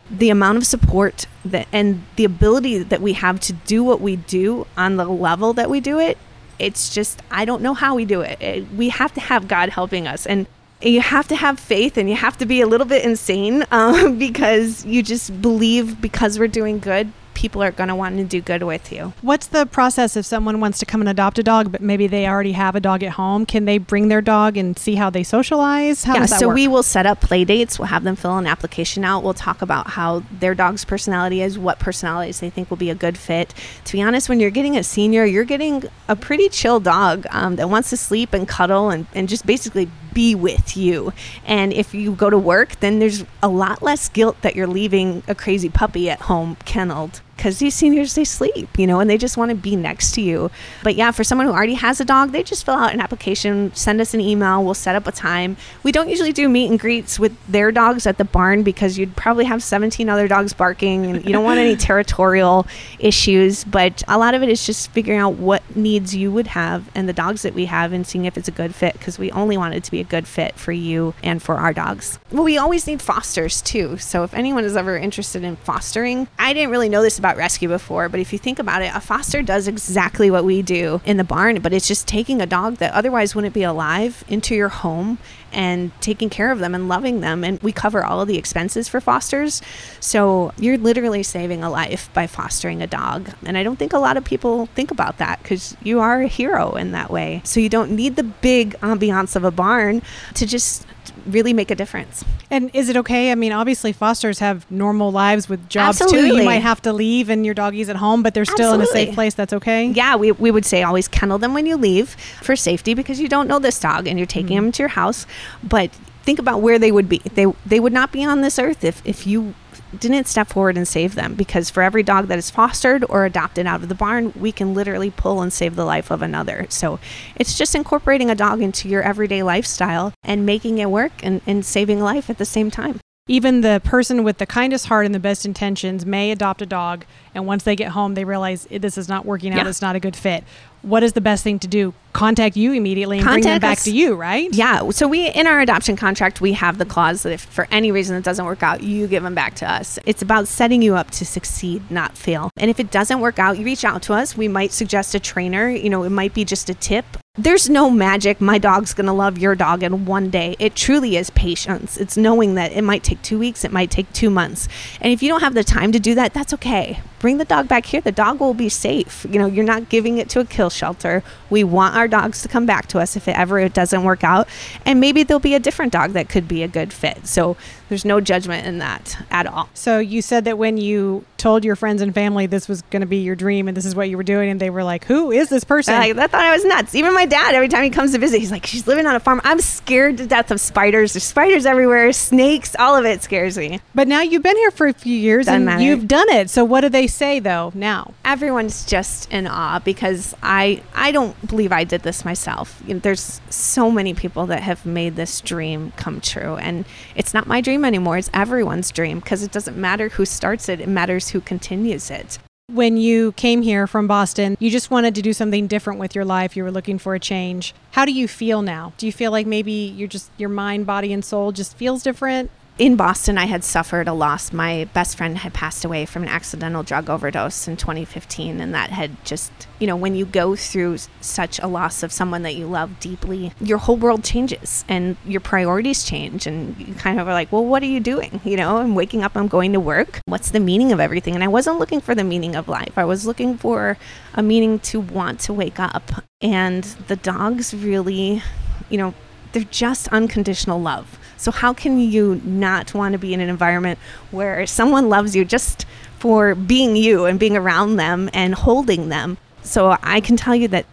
the 0.10 0.32
amount 0.32 0.58
of 0.58 0.65
support 0.65 1.28
that 1.45 1.67
and 1.72 2.04
the 2.15 2.26
ability 2.26 2.80
that 2.80 3.02
we 3.02 3.13
have 3.13 3.39
to 3.41 3.54
do 3.54 3.84
what 3.84 4.02
we 4.02 4.15
do 4.15 4.65
on 4.76 4.98
the 4.98 5.06
level 5.06 5.54
that 5.54 5.69
we 5.69 5.80
do 5.80 6.00
it, 6.00 6.17
it's 6.58 6.93
just, 6.93 7.22
I 7.30 7.45
don't 7.45 7.62
know 7.62 7.76
how 7.76 7.95
we 7.95 8.06
do 8.06 8.22
it. 8.22 8.41
it 8.41 8.72
we 8.72 8.89
have 8.89 9.13
to 9.13 9.22
have 9.22 9.48
God 9.48 9.69
helping 9.69 10.08
us. 10.08 10.26
And 10.26 10.48
you 10.81 11.01
have 11.01 11.27
to 11.27 11.35
have 11.35 11.59
faith 11.59 11.97
and 11.97 12.09
you 12.09 12.15
have 12.15 12.37
to 12.37 12.45
be 12.45 12.61
a 12.61 12.67
little 12.67 12.87
bit 12.87 13.03
insane 13.03 13.65
um, 13.71 14.17
because 14.17 14.85
you 14.85 15.03
just 15.03 15.41
believe 15.41 16.01
because 16.01 16.39
we're 16.39 16.47
doing 16.47 16.79
good 16.79 17.11
people 17.39 17.63
are 17.63 17.71
going 17.71 17.87
to 17.87 17.95
want 17.95 18.17
to 18.17 18.23
do 18.25 18.41
good 18.41 18.63
with 18.63 18.91
you. 18.91 19.13
What's 19.21 19.47
the 19.47 19.65
process 19.65 20.17
if 20.17 20.25
someone 20.25 20.59
wants 20.59 20.77
to 20.79 20.85
come 20.85 20.99
and 20.99 21.09
adopt 21.09 21.39
a 21.39 21.43
dog, 21.43 21.71
but 21.71 21.79
maybe 21.79 22.05
they 22.05 22.27
already 22.27 22.51
have 22.51 22.75
a 22.75 22.81
dog 22.81 23.01
at 23.01 23.13
home? 23.13 23.45
Can 23.45 23.63
they 23.63 23.77
bring 23.77 24.09
their 24.09 24.19
dog 24.19 24.57
and 24.57 24.77
see 24.77 24.95
how 24.95 25.09
they 25.09 25.23
socialize? 25.23 26.03
How 26.03 26.15
yeah, 26.15 26.25
so 26.25 26.49
work? 26.49 26.55
we 26.55 26.67
will 26.67 26.83
set 26.83 27.05
up 27.05 27.21
play 27.21 27.45
dates. 27.45 27.79
We'll 27.79 27.87
have 27.87 28.03
them 28.03 28.17
fill 28.17 28.37
an 28.37 28.45
application 28.45 29.05
out. 29.05 29.23
We'll 29.23 29.33
talk 29.33 29.61
about 29.61 29.91
how 29.91 30.23
their 30.29 30.53
dog's 30.53 30.83
personality 30.83 31.41
is, 31.41 31.57
what 31.57 31.79
personalities 31.79 32.41
they 32.41 32.49
think 32.49 32.69
will 32.69 32.77
be 32.77 32.89
a 32.89 32.95
good 32.95 33.17
fit. 33.17 33.53
To 33.85 33.93
be 33.93 34.01
honest, 34.01 34.27
when 34.27 34.41
you're 34.41 34.49
getting 34.49 34.75
a 34.75 34.83
senior, 34.83 35.23
you're 35.23 35.45
getting 35.45 35.83
a 36.09 36.17
pretty 36.17 36.49
chill 36.49 36.81
dog 36.81 37.25
um, 37.29 37.55
that 37.55 37.69
wants 37.69 37.89
to 37.91 37.97
sleep 37.97 38.33
and 38.33 38.49
cuddle 38.49 38.89
and, 38.89 39.07
and 39.13 39.29
just 39.29 39.45
basically 39.45 39.89
be 40.13 40.36
with 40.36 40.76
you. 40.76 41.13
And 41.45 41.74
if 41.74 41.93
you 41.93 42.13
go 42.13 42.30
to 42.30 42.38
work, 42.38 42.80
then 42.80 43.00
there's 43.00 43.26
a 43.41 43.48
lot 43.48 43.82
less 43.82 44.10
guilt 44.10 44.41
that 44.41 44.56
you're 44.56 44.67
leaving 44.67 45.24
a 45.28 45.36
crazy 45.36 45.69
puppy 45.69 46.10
at 46.10 46.22
home 46.22 46.58
kenneled 46.65 47.22
because 47.39 47.60
these 47.60 47.73
seniors 47.73 48.15
they 48.15 48.25
sleep 48.25 48.67
you 48.78 48.86
know 48.86 48.99
and 48.99 49.10
they 49.10 49.17
just 49.17 49.38
want 49.38 49.49
to 49.49 49.56
be 49.56 49.78
next 49.78 50.12
to 50.12 50.21
you. 50.21 50.52
But 50.84 50.95
yeah 50.95 51.12
for 51.12 51.23
someone 51.23 51.47
who 51.47 51.54
already 51.54 51.75
has 51.75 52.02
a 52.02 52.06
dog 52.06 52.34
they 52.34 52.43
just 52.43 52.65
fill 52.65 52.75
out 52.75 52.93
an 52.93 52.99
application 52.99 53.73
send 53.73 54.02
us 54.02 54.13
an 54.13 54.19
email 54.19 54.63
we'll 54.63 54.73
set 54.73 54.95
up 54.95 55.08
a 55.08 55.12
time. 55.12 55.56
We 55.84 55.93
don't 55.93 56.10
usually 56.10 56.34
do 56.34 56.49
meet 56.49 56.69
and 56.69 56.78
greets 56.78 57.17
with 57.17 57.36
their 57.47 57.71
dogs 57.71 58.06
at 58.06 58.17
the 58.17 58.25
barn 58.25 58.63
because 58.63 58.97
you'd 58.97 59.15
probably 59.15 59.45
have 59.45 59.63
17 59.63 60.10
other 60.10 60.28
dogs 60.28 60.52
barking 60.52 61.06
and 61.06 61.25
you 61.25 61.32
don't 61.32 61.45
want 61.45 61.60
any 61.60 61.75
territorial 61.89 62.67
issues 62.99 63.63
but 63.63 64.04
a 64.10 64.17
lot 64.17 64.34
of 64.34 64.43
it 64.43 64.49
is 64.49 64.65
just 64.65 64.91
figuring 64.91 65.19
out 65.19 65.36
what 65.36 65.63
needs 65.78 66.13
you 66.13 66.32
would 66.32 66.47
have 66.47 66.89
and 66.93 67.08
the 67.08 67.13
dogs 67.13 67.43
that 67.43 67.54
we 67.54 67.65
have 67.65 67.93
and 67.93 68.06
seeing 68.06 68.25
if 68.25 68.38
it's 68.38 68.49
a 68.49 68.52
good 68.52 68.75
fit 68.75 68.93
because 68.93 69.17
we 69.17 69.32
only 69.32 69.56
want 69.56 69.73
it 69.73 69.84
to 69.86 69.91
be 69.91 70.02
a 70.02 70.04
good 70.04 70.28
fit 70.28 70.56
for 70.56 70.73
you 70.73 71.13
and 71.23 71.41
for 71.41 71.56
our 71.56 71.71
dogs. 71.71 72.19
Well 72.32 72.43
we 72.43 72.58
always 72.58 72.86
need 72.86 73.02
fosters 73.02 73.62
too 73.62 73.97
so 73.97 74.23
if 74.23 74.34
anyone 74.34 74.65
is 74.65 74.75
ever 74.75 74.97
interested 74.97 75.43
in 75.43 75.56
fostering 75.56 76.28
i 76.38 76.54
didn't 76.54 76.71
really 76.71 76.89
know 76.89 77.02
this 77.02 77.19
about 77.19 77.28
about 77.29 77.37
rescue 77.37 77.69
before, 77.69 78.09
but 78.09 78.19
if 78.19 78.33
you 78.33 78.39
think 78.39 78.57
about 78.57 78.81
it, 78.81 78.91
a 78.95 78.99
foster 78.99 79.43
does 79.43 79.67
exactly 79.67 80.31
what 80.31 80.43
we 80.43 80.63
do 80.63 80.99
in 81.05 81.17
the 81.17 81.23
barn, 81.23 81.61
but 81.61 81.71
it's 81.71 81.87
just 81.87 82.07
taking 82.07 82.41
a 82.41 82.47
dog 82.47 82.77
that 82.77 82.91
otherwise 82.91 83.35
wouldn't 83.35 83.53
be 83.53 83.61
alive 83.61 84.23
into 84.27 84.55
your 84.55 84.69
home 84.69 85.19
and 85.51 85.91
taking 86.01 86.29
care 86.29 86.51
of 86.51 86.59
them 86.59 86.75
and 86.75 86.88
loving 86.88 87.21
them. 87.21 87.43
And 87.43 87.62
we 87.62 87.71
cover 87.71 88.03
all 88.03 88.21
of 88.21 88.27
the 88.27 88.38
expenses 88.38 88.88
for 88.88 89.01
fosters. 89.01 89.62
So 89.99 90.51
you're 90.57 90.77
literally 90.77 91.23
saving 91.23 91.63
a 91.63 91.69
life 91.69 92.09
by 92.13 92.27
fostering 92.27 92.81
a 92.81 92.88
dog. 92.88 93.31
And 93.45 93.57
I 93.57 93.63
don't 93.63 93.77
think 93.77 93.93
a 93.93 93.99
lot 93.99 94.17
of 94.17 94.23
people 94.23 94.67
think 94.67 94.91
about 94.91 95.17
that 95.17 95.41
because 95.41 95.75
you 95.83 95.99
are 95.99 96.21
a 96.21 96.27
hero 96.27 96.75
in 96.75 96.91
that 96.91 97.09
way. 97.09 97.41
So 97.43 97.59
you 97.59 97.69
don't 97.69 97.91
need 97.91 98.15
the 98.15 98.23
big 98.23 98.79
ambiance 98.79 99.35
of 99.35 99.43
a 99.43 99.51
barn 99.51 100.01
to 100.35 100.45
just 100.45 100.85
really 101.25 101.53
make 101.53 101.71
a 101.71 101.75
difference. 101.75 102.23
And 102.51 102.71
is 102.73 102.89
it 102.89 102.97
okay? 102.97 103.31
I 103.31 103.35
mean, 103.35 103.51
obviously, 103.51 103.93
fosters 103.93 104.39
have 104.39 104.69
normal 104.71 105.12
lives 105.12 105.47
with 105.47 105.69
jobs 105.69 106.01
Absolutely. 106.01 106.31
too. 106.31 106.38
You 106.38 106.43
might 106.43 106.62
have 106.62 106.81
to 106.83 106.93
leave 106.93 107.29
and 107.29 107.45
your 107.45 107.53
doggy's 107.53 107.89
at 107.89 107.95
home, 107.95 108.23
but 108.23 108.33
they're 108.33 108.45
still 108.45 108.73
Absolutely. 108.73 109.01
in 109.01 109.03
a 109.03 109.07
safe 109.07 109.15
place. 109.15 109.33
That's 109.33 109.53
okay? 109.53 109.85
Yeah, 109.88 110.15
we, 110.15 110.31
we 110.31 110.51
would 110.51 110.65
say 110.65 110.83
always 110.83 111.07
kennel 111.07 111.38
them 111.38 111.53
when 111.53 111.65
you 111.65 111.77
leave 111.77 112.09
for 112.41 112.55
safety 112.55 112.93
because 112.93 113.19
you 113.19 113.27
don't 113.27 113.47
know 113.47 113.59
this 113.59 113.79
dog 113.79 114.07
and 114.07 114.17
you're 114.17 114.25
taking 114.25 114.57
mm-hmm. 114.57 114.65
them 114.65 114.71
to 114.73 114.83
your 114.83 114.89
house. 114.89 115.25
But 115.63 115.91
think 116.23 116.39
about 116.39 116.62
where 116.62 116.80
they 116.80 116.91
would 116.91 117.10
be. 117.10 117.19
They, 117.19 117.45
they 117.65 117.80
would 117.80 117.93
not 117.93 118.12
be 118.12 118.23
on 118.23 118.41
this 118.41 118.60
earth 118.60 118.84
if, 118.84 119.02
if 119.06 119.25
you 119.25 119.54
didn't 119.97 120.28
step 120.28 120.47
forward 120.47 120.78
and 120.78 120.88
save 120.88 121.15
them 121.15 121.34
because 121.34 121.69
for 121.69 121.82
every 121.82 122.04
dog 122.04 122.28
that 122.28 122.38
is 122.38 122.52
fostered 122.52 123.04
or 123.10 123.25
adopted 123.25 123.65
out 123.65 123.82
of 123.82 123.89
the 123.89 123.95
barn, 123.95 124.34
we 124.36 124.52
can 124.52 124.73
literally 124.73 125.10
pull 125.10 125.41
and 125.41 125.52
save 125.52 125.75
the 125.75 125.86
life 125.86 126.12
of 126.12 126.21
another. 126.21 126.67
So 126.69 126.99
it's 127.36 127.58
just 127.58 127.75
incorporating 127.75 128.30
a 128.30 128.36
dog 128.36 128.62
into 128.62 128.88
your 128.88 129.02
everyday 129.02 129.41
lifestyle 129.41 130.13
and 130.23 130.45
making 130.45 130.78
it 130.78 130.91
work 130.91 131.13
and, 131.23 131.41
and 131.47 131.65
saving 131.65 132.02
life 132.02 132.30
at 132.30 132.38
the 132.38 132.45
same 132.45 132.69
time. 132.69 132.99
Even 133.28 133.62
the 133.62 133.80
person 133.84 134.23
with 134.23 134.39
the 134.39 134.47
kindest 134.47 134.88
heart 134.88 135.06
and 135.06 135.13
the 135.13 135.19
best 135.19 135.45
intentions 135.45 136.04
may 136.04 136.32
adopt 136.32 136.63
a 136.63 136.65
dog 136.65 137.06
and 137.39 137.47
once 137.47 137.63
they 137.63 137.78
get 137.78 137.91
home, 137.91 138.15
they 138.15 138.25
realize 138.25 138.67
"Eh, 138.69 138.80
this 138.80 138.97
is 138.97 139.08
not 139.08 139.25
working 139.25 139.54
out. 139.54 139.63
Yeah. 139.63 139.69
It's 139.69 139.82
not 139.82 139.95
a 139.95 139.99
good 139.99 140.15
fit. 140.15 140.43
What 140.82 141.04
is 141.04 141.13
the 141.13 141.21
best 141.21 141.41
thing 141.41 141.58
to 141.60 141.67
do? 141.67 141.93
Contact 142.12 142.58
you 142.58 142.73
immediately 142.73 143.19
and 143.19 143.28
bring 143.28 143.43
them 143.43 143.60
back 143.60 143.78
us. 143.78 143.84
to 143.86 143.91
you, 143.91 144.15
right? 144.15 144.54
Yeah. 144.54 144.89
So 144.89 145.08
we 145.08 145.30
in 145.30 145.47
our 145.47 145.62
adoption 145.62 145.95
contract 145.95 146.41
we 146.41 146.54
have 146.54 146.78
the 146.78 146.86
clause 146.86 147.23
that 147.23 147.32
if 147.32 147.41
for 147.41 147.67
any 147.71 147.91
reason 147.91 148.17
it 148.17 148.25
doesn't 148.25 148.45
work 148.45 148.62
out, 148.62 148.84
you 148.84 149.08
give 149.08 149.23
them 149.23 149.36
back 149.36 149.56
to 149.56 149.71
us. 149.71 149.99
It's 150.06 150.21
about 150.21 150.47
setting 150.49 150.82
you 150.82 150.95
up 150.95 151.12
to 151.12 151.25
succeed, 151.25 151.89
not 151.89 152.17
fail. 152.17 152.49
And 152.58 152.69
if 152.69 152.80
it 152.80 152.91
doesn't 152.91 153.21
work 153.21 153.39
out, 153.39 153.58
you 153.58 153.63
reach 153.63 153.86
out 153.86 154.02
to 154.04 154.13
us. 154.13 154.36
We 154.36 154.49
might 154.49 154.73
suggest 154.73 155.15
a 155.15 155.19
trainer. 155.19 155.69
You 155.69 155.89
know, 155.89 156.04
it 156.04 156.10
might 156.10 156.34
be 156.34 156.43
just 156.43 156.69
a 156.69 156.73
tip. 156.73 157.06
There's 157.38 157.69
no 157.69 157.89
magic. 157.89 158.41
My 158.41 158.58
dog's 158.58 158.93
gonna 158.93 159.13
love 159.13 159.38
your 159.38 159.56
dog 159.56 159.82
in 159.82 160.06
one 160.06 160.30
day. 160.30 160.58
It 160.60 160.75
truly 160.75 161.15
is 161.15 161.30
patience. 161.30 161.95
It's 161.95 162.17
knowing 162.17 162.56
that 162.56 162.73
it 162.73 162.82
might 162.84 163.04
take 163.04 163.21
two 163.21 163.39
weeks, 163.39 163.63
it 163.63 163.71
might 163.71 163.91
take 163.91 164.12
two 164.12 164.30
months. 164.30 164.67
And 164.99 165.13
if 165.13 165.23
you 165.23 165.30
don't 165.30 165.41
have 165.41 165.54
the 165.54 165.63
time 165.63 165.93
to 165.93 165.99
do 165.99 166.15
that, 166.15 166.34
that's 166.34 166.54
okay. 166.56 166.99
Bring 167.19 167.38
the 167.38 167.45
dog 167.45 167.67
back 167.67 167.86
here. 167.86 168.01
The 168.01 168.12
dog 168.12 168.39
will 168.39 168.53
be 168.53 168.69
safe. 168.69 169.25
You 169.29 169.39
know, 169.39 169.45
you're 169.45 169.65
not 169.65 169.89
giving 169.89 170.17
it 170.17 170.29
to 170.29 170.39
a 170.39 170.45
kill 170.45 170.69
shelter. 170.69 171.23
We 171.49 171.63
want 171.63 171.95
our 171.95 172.08
dogs 172.08 172.41
to 172.43 172.47
come 172.47 172.65
back 172.65 172.88
to 172.88 172.99
us 172.99 173.15
if 173.15 173.27
it 173.27 173.38
ever 173.38 173.60
it 173.60 173.73
doesn't 173.73 174.03
work 174.03 174.23
out. 174.23 174.47
And 174.86 174.99
maybe 174.99 175.23
there'll 175.23 175.39
be 175.39 175.55
a 175.55 175.60
different 175.60 175.91
dog 175.91 176.13
that 176.13 176.29
could 176.29 176.47
be 176.47 176.63
a 176.63 176.67
good 176.67 176.93
fit. 176.93 177.27
So 177.27 177.58
there's 177.89 178.06
no 178.06 178.21
judgment 178.21 178.65
in 178.65 178.78
that 178.80 179.17
at 179.32 179.45
all. 179.47 179.69
So 179.73 179.99
you 179.99 180.21
said 180.21 180.45
that 180.45 180.58
when 180.58 180.78
you 180.78 181.25
told 181.38 181.63
your 181.65 181.75
friends 181.75 182.02
and 182.02 182.13
family 182.13 182.45
this 182.45 182.67
was 182.67 182.82
going 182.84 182.99
to 183.02 183.06
be 183.08 183.17
your 183.17 183.36
dream 183.36 183.67
and 183.67 183.75
this 183.75 183.86
is 183.86 183.95
what 183.95 184.10
you 184.10 184.17
were 184.17 184.23
doing, 184.23 184.49
and 184.49 184.60
they 184.60 184.69
were 184.69 184.84
like, 184.84 185.06
"Who 185.06 185.32
is 185.32 185.49
this 185.49 185.63
person?" 185.63 185.93
I, 185.95 186.10
I 186.10 186.28
thought 186.28 186.41
I 186.45 186.52
was 186.54 186.63
nuts. 186.65 186.95
Even 186.95 187.13
my 187.13 187.25
dad, 187.25 187.56
every 187.56 187.67
time 187.67 187.84
he 187.84 187.89
comes 187.89 188.12
to 188.13 188.19
visit, 188.19 188.39
he's 188.39 188.52
like, 188.52 188.65
she's 188.65 188.88
living 188.88 189.06
on 189.06 189.15
a 189.15 189.19
farm. 189.19 189.41
I'm 189.43 189.60
scared 189.60 190.17
to 190.17 190.25
death 190.28 190.52
of 190.52 190.60
spiders. 190.62 191.13
There's 191.13 191.23
spiders 191.23 191.65
everywhere, 191.65 192.12
snakes, 192.13 192.75
all 192.78 192.95
of 192.95 193.06
it 193.06 193.21
scares 193.23 193.58
me. 193.58 193.80
but 193.95 194.08
now 194.08 194.21
you've 194.21 194.43
been 194.43 194.58
here 194.58 194.71
for 194.71 194.88
a 194.88 194.93
few 194.93 195.15
years 195.15 195.45
Doesn't 195.47 195.56
and 195.56 195.65
matter. 195.65 195.84
you've 195.84 196.08
done 196.08 196.30
it. 196.30 196.49
So 196.49 196.63
what 196.63 196.82
do 196.82 196.89
they 196.89 197.08
say 197.08 197.39
though 197.39 197.71
now? 197.73 198.13
Everyone's 198.25 198.86
just 198.86 199.32
in 199.32 199.47
awe 199.47 199.80
because 199.80 200.36
I 200.43 200.82
I 200.93 201.12
don't 201.12 201.36
believe 201.47 201.71
I 201.71 201.84
did 201.84 202.04
this 202.04 202.23
myself. 202.25 202.82
You 202.86 202.95
know, 202.95 202.99
there's 202.99 203.41
so 203.49 203.89
many 203.89 204.13
people 204.13 204.45
that 204.47 204.62
have 204.62 204.86
made 204.86 205.15
this 205.15 205.41
dream 205.41 205.91
come 205.95 206.21
true, 206.21 206.56
and 206.58 206.86
it's 207.15 207.34
not 207.34 207.47
my 207.47 207.62
dream 207.62 207.78
anymore. 207.85 208.17
It's 208.17 208.29
everyone's 208.33 208.91
dream 208.91 209.19
because 209.19 209.43
it 209.43 209.51
doesn't 209.51 209.77
matter 209.77 210.09
who 210.09 210.25
starts 210.25 210.69
it; 210.69 210.79
it 210.79 210.89
matters 210.89 211.29
who 211.29 211.41
continues 211.41 212.11
it. 212.11 212.39
When 212.71 212.97
you 212.97 213.31
came 213.31 213.63
here 213.63 213.87
from 213.87 214.05
Boston, 214.05 214.55
you 214.59 214.69
just 214.69 214.91
wanted 214.91 215.15
to 215.15 215.23
do 215.23 215.33
something 215.33 215.65
different 215.65 215.99
with 215.99 216.13
your 216.13 216.23
life. 216.23 216.55
You 216.55 216.63
were 216.63 216.71
looking 216.71 216.99
for 216.99 217.15
a 217.15 217.19
change. 217.19 217.73
How 217.91 218.05
do 218.05 218.11
you 218.11 218.27
feel 218.27 218.61
now? 218.61 218.93
Do 218.97 219.07
you 219.07 219.11
feel 219.11 219.31
like 219.31 219.47
maybe 219.47 219.71
you're 219.71 220.07
just 220.07 220.29
your 220.37 220.49
mind, 220.49 220.85
body, 220.85 221.11
and 221.11 221.25
soul 221.25 221.51
just 221.51 221.75
feels 221.75 222.03
different? 222.03 222.51
In 222.79 222.95
Boston, 222.95 223.37
I 223.37 223.45
had 223.45 223.65
suffered 223.65 224.07
a 224.07 224.13
loss. 224.13 224.53
My 224.53 224.85
best 224.93 225.17
friend 225.17 225.37
had 225.37 225.53
passed 225.53 225.83
away 225.83 226.05
from 226.05 226.23
an 226.23 226.29
accidental 226.29 226.81
drug 226.81 227.09
overdose 227.09 227.67
in 227.67 227.75
2015, 227.75 228.61
and 228.61 228.73
that 228.73 228.89
had 228.89 229.23
just, 229.25 229.51
you 229.79 229.85
know, 229.85 229.97
when 229.97 230.15
you 230.15 230.25
go 230.25 230.55
through 230.55 230.97
such 231.19 231.59
a 231.59 231.67
loss 231.67 232.03
of 232.03 232.13
someone 232.13 232.43
that 232.43 232.55
you 232.55 232.65
love 232.65 232.97
deeply, 233.01 233.51
your 233.59 233.79
whole 233.79 233.97
world 233.97 234.23
changes 234.23 234.85
and 234.87 235.17
your 235.25 235.41
priorities 235.41 236.03
change, 236.05 236.47
and 236.47 236.79
you 236.79 236.93
kind 236.95 237.19
of 237.19 237.27
are 237.27 237.33
like, 237.33 237.51
well, 237.51 237.65
what 237.65 237.83
are 237.83 237.87
you 237.87 237.99
doing? 237.99 238.39
You 238.45 238.55
know, 238.55 238.77
I'm 238.77 238.95
waking 238.95 239.23
up, 239.23 239.35
I'm 239.35 239.49
going 239.49 239.73
to 239.73 239.79
work. 239.79 240.21
What's 240.25 240.51
the 240.51 240.61
meaning 240.61 240.93
of 240.93 241.01
everything? 241.01 241.35
And 241.35 241.43
I 241.43 241.49
wasn't 241.49 241.79
looking 241.79 241.99
for 241.99 242.15
the 242.15 242.23
meaning 242.23 242.55
of 242.55 242.69
life. 242.69 242.97
I 242.97 243.03
was 243.03 243.27
looking 243.27 243.57
for 243.57 243.97
a 244.35 244.41
meaning 244.41 244.79
to 244.79 245.01
want 245.01 245.41
to 245.41 245.53
wake 245.53 245.81
up, 245.81 246.23
and 246.39 246.85
the 247.09 247.17
dogs 247.17 247.73
really, 247.73 248.41
you 248.89 248.97
know, 248.97 249.13
they're 249.51 249.63
just 249.63 250.07
unconditional 250.09 250.79
love. 250.79 251.19
So 251.39 251.52
how 251.52 251.73
can 251.73 251.99
you 251.99 252.41
not 252.43 252.93
want 252.93 253.13
to 253.13 253.17
be 253.17 253.34
in 253.34 253.39
an 253.39 253.47
environment 253.47 253.97
where 254.30 254.67
someone 254.67 255.08
loves 255.08 255.36
you 255.38 255.45
just 255.45 255.86
for 256.19 256.54
being 256.54 256.97
you 256.97 257.25
and 257.25 257.39
being 257.39 257.56
around 257.56 257.95
them 257.95 258.30
and 258.34 258.54
holding 258.54 259.08
them? 259.08 259.38
So 259.63 259.97
I 260.04 260.19
can 260.19 260.36
tell 260.36 260.54
you 260.54 260.67
that 260.67 260.86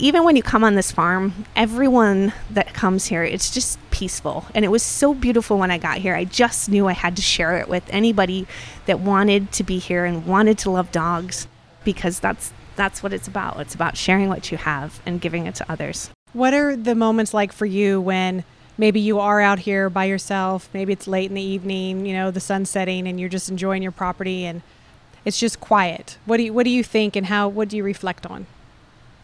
even 0.00 0.24
when 0.24 0.34
you 0.34 0.42
come 0.42 0.64
on 0.64 0.74
this 0.74 0.90
farm, 0.90 1.46
everyone 1.54 2.32
that 2.50 2.74
comes 2.74 3.06
here, 3.06 3.22
it's 3.22 3.54
just 3.54 3.78
peaceful. 3.92 4.46
And 4.56 4.64
it 4.64 4.68
was 4.68 4.82
so 4.82 5.14
beautiful 5.14 5.56
when 5.56 5.70
I 5.70 5.78
got 5.78 5.98
here. 5.98 6.16
I 6.16 6.24
just 6.24 6.68
knew 6.68 6.88
I 6.88 6.94
had 6.94 7.14
to 7.14 7.22
share 7.22 7.58
it 7.58 7.68
with 7.68 7.84
anybody 7.90 8.48
that 8.86 8.98
wanted 8.98 9.52
to 9.52 9.62
be 9.62 9.78
here 9.78 10.04
and 10.04 10.26
wanted 10.26 10.58
to 10.58 10.70
love 10.70 10.90
dogs 10.90 11.46
because 11.84 12.18
that's 12.18 12.52
that's 12.74 13.04
what 13.04 13.12
it's 13.12 13.28
about. 13.28 13.60
It's 13.60 13.74
about 13.74 13.96
sharing 13.96 14.28
what 14.28 14.50
you 14.50 14.58
have 14.58 15.00
and 15.06 15.20
giving 15.20 15.46
it 15.46 15.54
to 15.56 15.70
others. 15.70 16.10
What 16.32 16.54
are 16.54 16.74
the 16.74 16.96
moments 16.96 17.32
like 17.32 17.52
for 17.52 17.66
you 17.66 18.00
when 18.00 18.42
maybe 18.78 19.00
you 19.00 19.18
are 19.18 19.40
out 19.40 19.60
here 19.60 19.90
by 19.90 20.04
yourself? 20.04 20.68
Maybe 20.72 20.92
it's 20.92 21.06
late 21.06 21.30
in 21.30 21.34
the 21.34 21.42
evening, 21.42 22.06
you 22.06 22.12
know, 22.12 22.30
the 22.30 22.40
sun's 22.40 22.70
setting, 22.70 23.06
and 23.06 23.18
you're 23.18 23.28
just 23.28 23.48
enjoying 23.48 23.82
your 23.82 23.92
property, 23.92 24.44
and 24.44 24.62
it's 25.24 25.38
just 25.38 25.60
quiet. 25.60 26.18
What 26.24 26.38
do 26.38 26.42
you 26.44 26.52
What 26.52 26.64
do 26.64 26.70
you 26.70 26.84
think, 26.84 27.16
and 27.16 27.26
how? 27.26 27.48
What 27.48 27.68
do 27.68 27.76
you 27.76 27.84
reflect 27.84 28.26
on? 28.26 28.46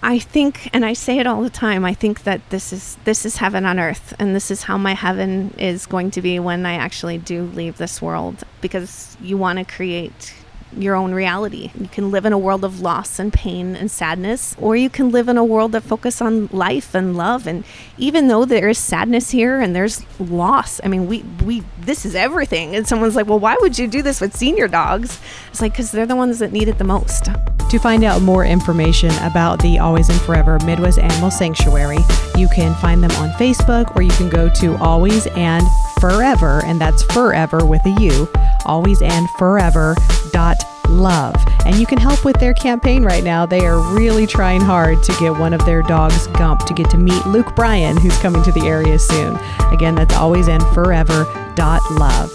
I 0.00 0.20
think, 0.20 0.70
and 0.72 0.84
I 0.84 0.92
say 0.92 1.18
it 1.18 1.26
all 1.26 1.42
the 1.42 1.50
time. 1.50 1.84
I 1.84 1.92
think 1.92 2.22
that 2.22 2.50
this 2.50 2.72
is 2.72 2.96
this 3.04 3.26
is 3.26 3.38
heaven 3.38 3.64
on 3.64 3.80
earth, 3.80 4.14
and 4.18 4.34
this 4.34 4.50
is 4.50 4.64
how 4.64 4.78
my 4.78 4.94
heaven 4.94 5.54
is 5.58 5.86
going 5.86 6.12
to 6.12 6.22
be 6.22 6.38
when 6.38 6.64
I 6.64 6.74
actually 6.74 7.18
do 7.18 7.44
leave 7.44 7.78
this 7.78 8.00
world. 8.00 8.44
Because 8.60 9.16
you 9.20 9.36
want 9.36 9.58
to 9.58 9.64
create 9.64 10.34
your 10.76 10.94
own 10.94 11.12
reality. 11.12 11.70
You 11.78 11.88
can 11.88 12.10
live 12.10 12.24
in 12.24 12.32
a 12.32 12.38
world 12.38 12.64
of 12.64 12.80
loss 12.80 13.18
and 13.18 13.32
pain 13.32 13.76
and 13.76 13.90
sadness, 13.90 14.54
or 14.58 14.76
you 14.76 14.90
can 14.90 15.10
live 15.10 15.28
in 15.28 15.36
a 15.36 15.44
world 15.44 15.72
that 15.72 15.82
focus 15.82 16.20
on 16.20 16.48
life 16.52 16.94
and 16.94 17.16
love. 17.16 17.46
And 17.46 17.64
even 17.96 18.28
though 18.28 18.44
there 18.44 18.68
is 18.68 18.78
sadness 18.78 19.30
here 19.30 19.60
and 19.60 19.74
there's 19.74 20.04
loss, 20.20 20.80
I 20.84 20.88
mean, 20.88 21.06
we 21.06 21.22
we 21.44 21.62
this 21.80 22.04
is 22.04 22.14
everything. 22.14 22.76
And 22.76 22.86
someone's 22.86 23.16
like, 23.16 23.26
"Well, 23.26 23.38
why 23.38 23.56
would 23.60 23.78
you 23.78 23.86
do 23.86 24.02
this 24.02 24.20
with 24.20 24.36
senior 24.36 24.68
dogs?" 24.68 25.20
It's 25.50 25.60
like 25.60 25.72
because 25.72 25.90
they're 25.90 26.06
the 26.06 26.16
ones 26.16 26.38
that 26.38 26.52
need 26.52 26.68
it 26.68 26.78
the 26.78 26.84
most. 26.84 27.28
To 27.70 27.78
find 27.78 28.02
out 28.02 28.22
more 28.22 28.46
information 28.46 29.10
about 29.22 29.60
the 29.60 29.78
Always 29.78 30.08
and 30.08 30.18
Furever 30.22 30.58
Midwest 30.64 30.98
Animal 30.98 31.30
Sanctuary, 31.30 31.98
you 32.34 32.48
can 32.48 32.74
find 32.76 33.02
them 33.02 33.10
on 33.22 33.30
Facebook 33.32 33.94
or 33.94 34.00
you 34.00 34.10
can 34.12 34.30
go 34.30 34.48
to 34.48 34.76
Always 34.76 35.26
and 35.28 35.66
Furever, 36.00 36.64
and 36.64 36.80
that's 36.80 37.02
forever 37.12 37.66
with 37.66 37.84
a 37.84 37.90
U, 38.00 38.28
always 38.64 39.02
and 39.02 39.28
forever 39.30 39.96
dot 40.32 40.57
love. 40.88 41.36
And 41.64 41.76
you 41.76 41.86
can 41.86 41.98
help 41.98 42.24
with 42.24 42.40
their 42.40 42.54
campaign 42.54 43.04
right 43.04 43.22
now. 43.22 43.46
They 43.46 43.64
are 43.66 43.78
really 43.94 44.26
trying 44.26 44.60
hard 44.60 45.04
to 45.04 45.12
get 45.18 45.38
one 45.38 45.52
of 45.52 45.64
their 45.64 45.82
dogs, 45.82 46.26
Gump, 46.28 46.64
to 46.66 46.74
get 46.74 46.90
to 46.90 46.98
meet 46.98 47.24
Luke 47.26 47.54
Bryan, 47.54 47.96
who's 47.96 48.18
coming 48.18 48.42
to 48.44 48.52
the 48.52 48.66
area 48.66 48.98
soon. 48.98 49.36
Again, 49.72 49.94
that's 49.94 50.14
always 50.14 50.48
and 50.48 50.62
forever 50.74 51.24
dot 51.54 51.82
love. 51.92 52.32